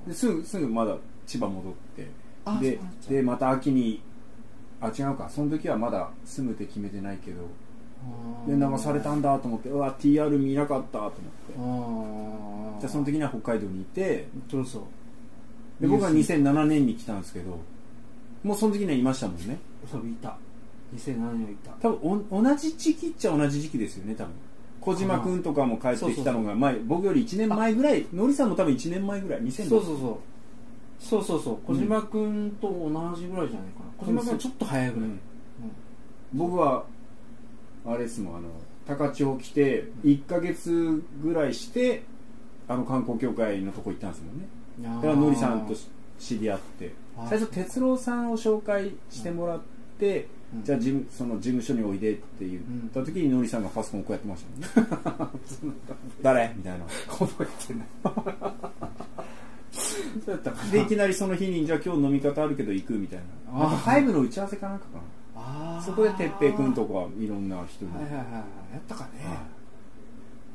[0.07, 0.95] ですぐすぐまだ
[1.27, 2.07] 千葉戻って。
[2.61, 4.01] ででまた秋に
[4.81, 5.29] あ違うか。
[5.29, 7.41] その時はまだ住むって決めてないけど。
[8.47, 11.13] で流されたんだと思ってうわ TR 見なかったと
[11.55, 12.81] 思って。
[12.81, 14.27] じゃあその時には北海道にいて。
[14.49, 14.81] そうそう。
[15.79, 17.59] で僕は2007年に来たんですけど
[18.43, 19.59] もうその時にはいましたもんね。
[19.91, 20.35] そういた。
[20.95, 21.71] 2007年はいた。
[21.79, 24.33] 多分お同じ時期っちゃ同じ時期ですよね多分。
[24.81, 30.17] 小島君とかも帰ってきたのが前僕より1年前ぐらいのりさんも多分1年前ぐらい2000そうそうそう
[31.01, 31.57] そうそうそう。
[31.65, 35.19] 小島君と同じぐらいじゃないかな、小島君ちょっと早いぐらい、うん、
[36.33, 36.85] 僕は
[37.85, 38.49] あれですもんあの
[38.87, 42.03] 高千穂来て1か月ぐらいして
[42.67, 44.47] あの観光協会のとこ行ったんですもんね。
[45.01, 45.73] だからのりさんと
[46.19, 46.93] 知り合って。
[47.29, 49.61] 最初哲郎さんを紹介してもらっ
[49.99, 55.75] て、うん、じゃあ事務その事務所においでって言った時にのりさんがパソコンこうやってましたもんね。
[56.23, 56.53] 誰？
[56.55, 56.85] みたいな。
[57.07, 57.87] 覚えてない
[60.71, 63.19] でいきなりその日にじゃあ今日飲み方あるけど行くみたい
[63.51, 63.59] な。
[63.59, 64.97] なんかファイブの打ち合わせかなんかか
[65.35, 65.81] な。
[65.81, 69.09] そこで哲平君とかいろんな人に、はいはいはい、やったかね、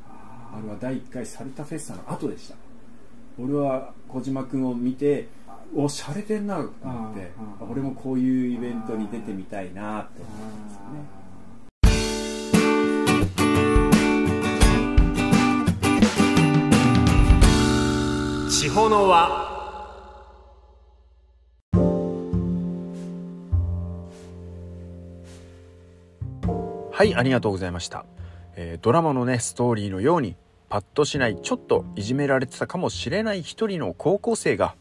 [0.07, 2.55] あれは第1回サルタフェスタの後でした。
[3.39, 5.27] 俺は小島君を見て
[5.75, 7.31] おしゃれてんなと思って
[7.69, 11.16] 俺もこういうイベントに出てみたいなって思ったんですよね
[18.59, 19.29] 地方の輪
[26.91, 28.03] はいありがとうございました、
[28.55, 30.35] えー、ドラマのねストーリーのように
[30.69, 34.73] パッとしないちょっといじめられてたかもしれない一人の高校生が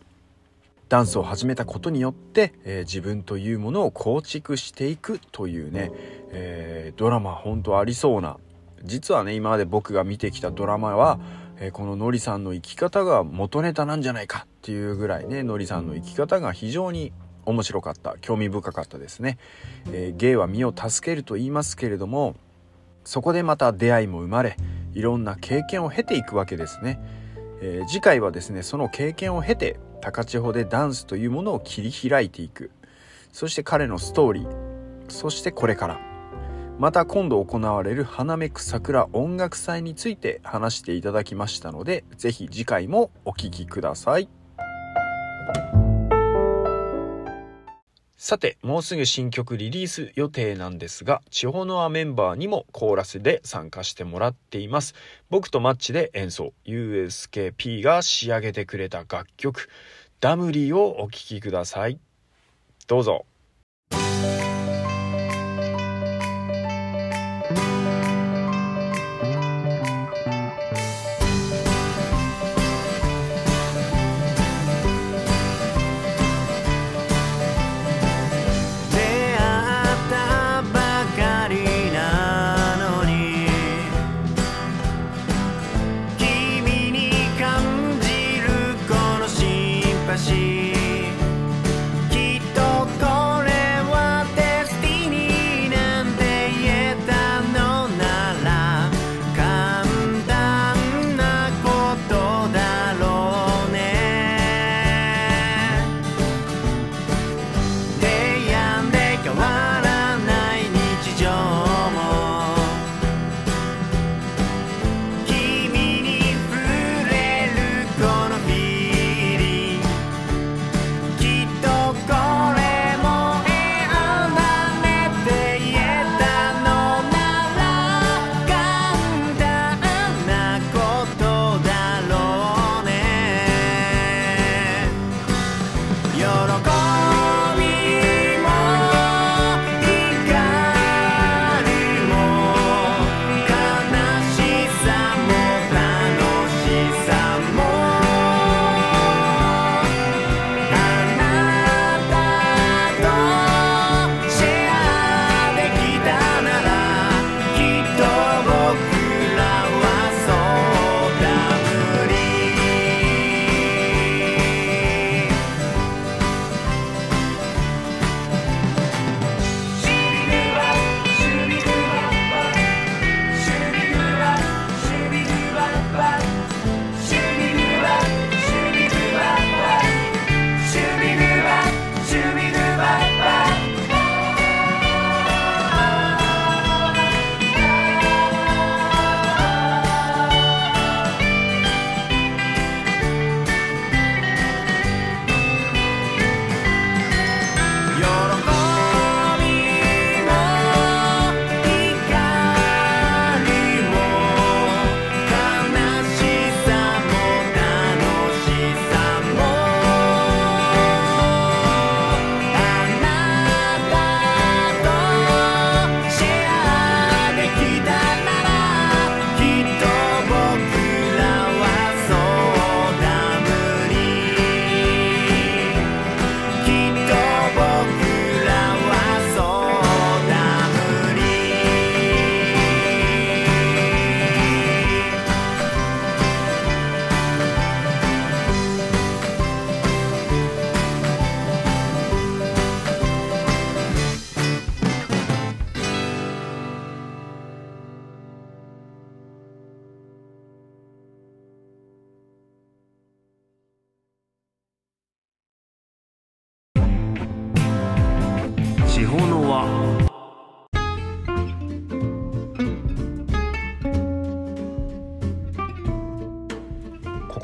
[0.89, 5.93] ダンスを始めたことによって、えー、自分というものを構築していくというね、
[6.31, 8.39] えー、ドラマ本当ありそうな
[8.85, 11.21] 実はね今まで僕が見てきたドラマは、
[11.59, 17.13] えー、こののりさんの生き方が元ネタなんじゃないかっていうぐらいねのりさんの生き方が非常に
[17.45, 19.39] 面白かった興味深かったですね、
[19.93, 22.37] えー、芸は身を助けると言いますけれども
[23.05, 24.57] そこでまた出会いも生まれ
[24.95, 26.99] いろんな経験を経ていくわけですね、
[27.61, 32.71] えー、次回はですねその経験を経て高千穂でダンスというものを切り開いていく。
[33.33, 34.49] そして彼のストーリー。
[35.09, 36.16] そしてこれから。
[36.79, 44.29] また今度行われる花めく桜音楽祭について話していただきましたので是非次回もお聴きください。
[48.19, 54.95] さて、もうすぐ新曲リリース予定なんですが、地方のアメンバーにもコーラスで参加してもらっています。
[55.31, 59.69] 僕とマッチで演奏、USKP が仕上げてくれた楽曲、
[60.19, 62.01] ダムリーをお聴きください。
[62.89, 63.27] どうぞ。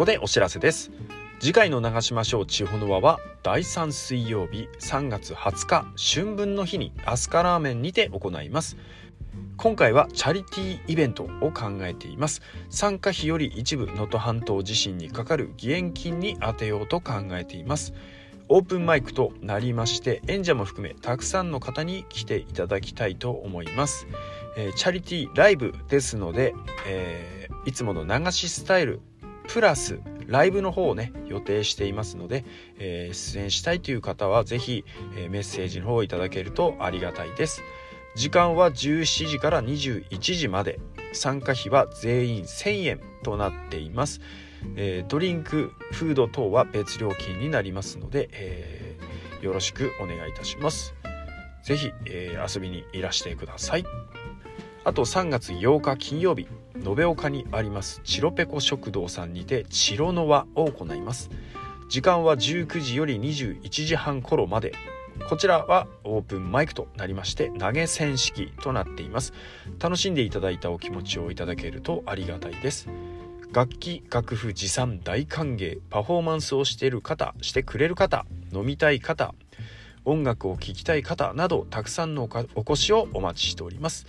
[0.02, 0.90] ここでお知らせです。
[1.38, 8.76] 次回の長島省地方の輪は第3水曜日3月20日春分の日にアスカラーメンにて行います。
[9.56, 12.42] 今回はチャリティーイベントを考えています。
[12.68, 17.94] 参加費より一部能登半島地震にかかる義援金に充てようと考えています。
[18.48, 24.08] オープンマイクとなりまして演者も含めたくさんの方に来ていただきたいと思います、
[24.58, 26.52] えー、チャリティーライブですので、
[26.86, 29.00] えー、いつもの流しスタイル
[29.52, 32.44] プラスライブの方をね予定していますので、
[32.78, 34.84] えー、出演したいという方は是非、
[35.16, 37.62] えー、メッセージの方をいただけるとありがたいです。
[38.14, 40.78] 時間は17時から21時まで。
[41.12, 44.20] 参加費は全員1000円となっています、
[44.76, 50.94] えー、ドリンクフード等は別料金になりますので、えー、よろしくお願いいたします。
[51.62, 53.84] 是非、えー、遊びにいらしてください。
[54.84, 56.48] あと3月8日金曜日。
[56.84, 61.30] 延岡にありますチロペコ食堂さんにてチロノワを行います。
[61.88, 64.72] 時間は19時より21時半頃まで。
[65.28, 69.32] こちらはオープンマイクとなりまして投げ銭式となっています。
[69.78, 72.88] 楽しんでいただいたお気持ちをいただけるとありがたいです。
[73.52, 79.34] 楽器楽譜持参大歓迎パフォーマンスをしている方してくれる方飲みたい方
[80.06, 84.06] 音楽を聴きたい方などたくさんのお越しをお待ちしております。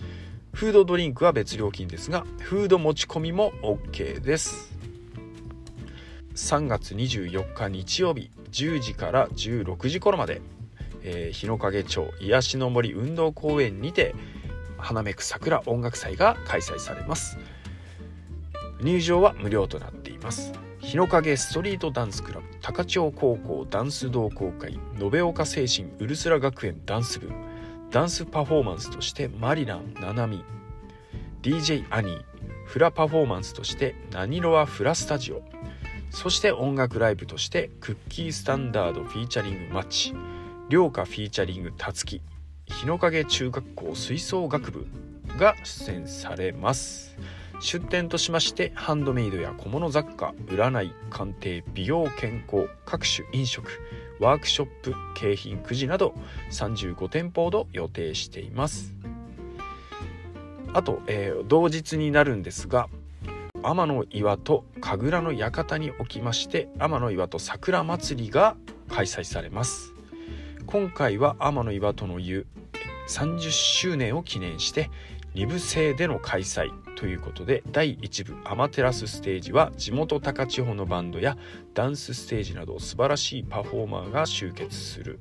[0.54, 4.72] フードドリンクは別料金ですがフード持ち込みも OK です。
[6.36, 10.40] 3月24日日曜日10時から16時頃まで、
[11.02, 14.14] えー、日の影町癒しの森運動公園にて
[14.78, 17.36] 花めく桜音楽祭が開催されます。
[18.80, 20.52] 入場は無料となっています。
[20.78, 27.32] 日の影ストリートダンスクラブ高千穂高校ダンス同好会延岡精神ウルスラ学園ダンス部
[27.94, 30.44] ダンスパフォーマンスとしてマリラン・ナナミ。
[31.42, 32.24] DJ アニー。
[32.66, 35.42] フラパフォーマンスとしてナニロア・フラスタジオ。
[36.10, 40.12] そして音楽ライブとしてクッキースタンダードフィーチャリングマッチ。
[40.70, 42.20] 涼花フィーチャリングたつき。
[42.66, 44.88] 日の影中学校吹奏楽部
[45.38, 47.16] が出演されます。
[47.60, 53.70] 出展としましてハンドメイドや小物雑貨占い鑑定美容健康各種飲食。
[54.24, 56.14] ワークショップ景品くじなど
[56.50, 58.94] 35店舗ほど予定しています。
[60.72, 62.88] あと、えー、同日になるんですが
[63.62, 68.56] 天の岩と神楽の館におきまして天の岩と桜祭りが
[68.88, 69.92] 開催されます。
[70.66, 72.46] 今回は天の岩との湯
[73.08, 74.90] 30周年を記念して
[75.34, 81.36] 2部制での開催ということで第1部アマテラスステージは地元高千穂のバンドや
[81.74, 85.18] ダンスステージなど素晴らしいパフォーマーが集結する。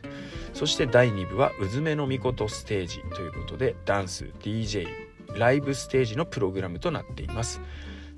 [0.54, 4.88] そして第2部はうずめのみことステージということでダンス DJ
[5.36, 7.60] ライブステージのプログラムとなっています。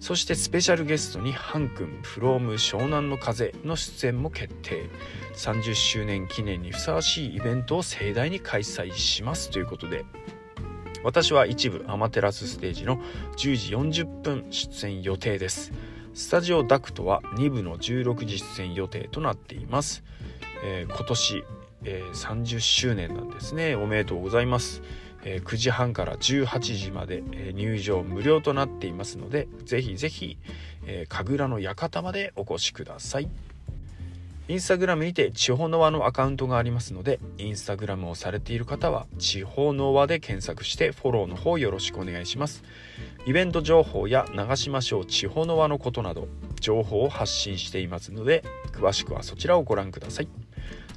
[0.01, 4.89] そしてスペシャルゲストにハン君フローム湘南の風の出演も決定。
[5.35, 10.05] 30周年記念にふさわしいイベントを盛大に開催しますということで
[11.06, 12.97] 私は一部アマテラスステージの
[13.38, 15.72] 10時40分出演予定です。
[16.16, 20.03] スタジオダクトは2部の16時出演予定となっています、
[20.64, 21.43] えー、今年、
[21.84, 23.76] えー、30周年なんですね。
[23.76, 24.82] おめでとうございます、
[25.24, 30.39] えー、9時半から18時まで、え入場無料となっていますのでぜひぜひ、
[30.88, 33.30] え神楽の館までお越しください。
[34.47, 42.63] インスタグラムにて地方の輪のアカウントがありますので、インスタグラムをされている方は、地方の輪で検索してフォローの方よろしくお願いします。
[43.25, 46.27] イベント情報や長島省地方の輪のことなど、
[46.59, 50.27] 情報を発信していますので、詳しくはそちらをご覧ください。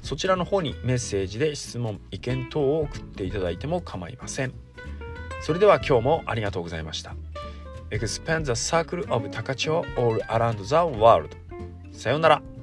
[0.03, 4.53] そちらの方にメッセージで質問、意見等を送っていただいても構いません。
[5.41, 7.15] それでは今日もありがとうございました。
[7.89, 11.35] Expand the circle of Takacho all around the world.
[11.91, 12.58] さようなら。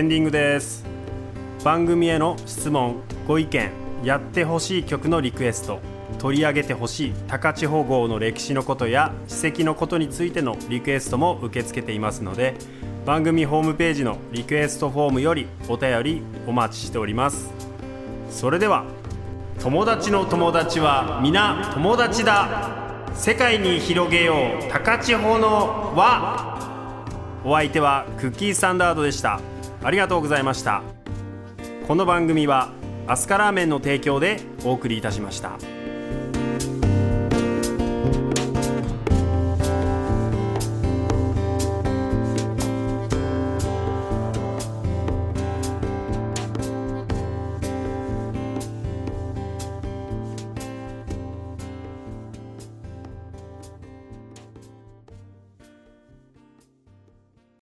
[0.00, 0.82] エンディングです。
[1.62, 3.70] 番組への質問ご意見
[4.02, 5.78] やってほしい曲のリクエスト
[6.18, 12.54] 取り上げてほしい高千穂号の歴史のことや史跡のことについてのリクエストも受け付けていますので
[13.04, 17.52] 番組ホームページのリクエストフォームよりお便りお待ちしております。
[18.30, 18.86] それでは
[19.58, 23.04] 友達の友達は皆友達だ。
[23.12, 24.34] 世界に広げよ
[24.66, 27.42] う高千穂の輪。
[27.44, 29.42] お相手はクッキーサンダードでした。
[29.82, 30.82] ありがとうございました
[31.86, 32.70] この番組は
[33.06, 35.79] アスカラーメンの提供でお送りいたしました。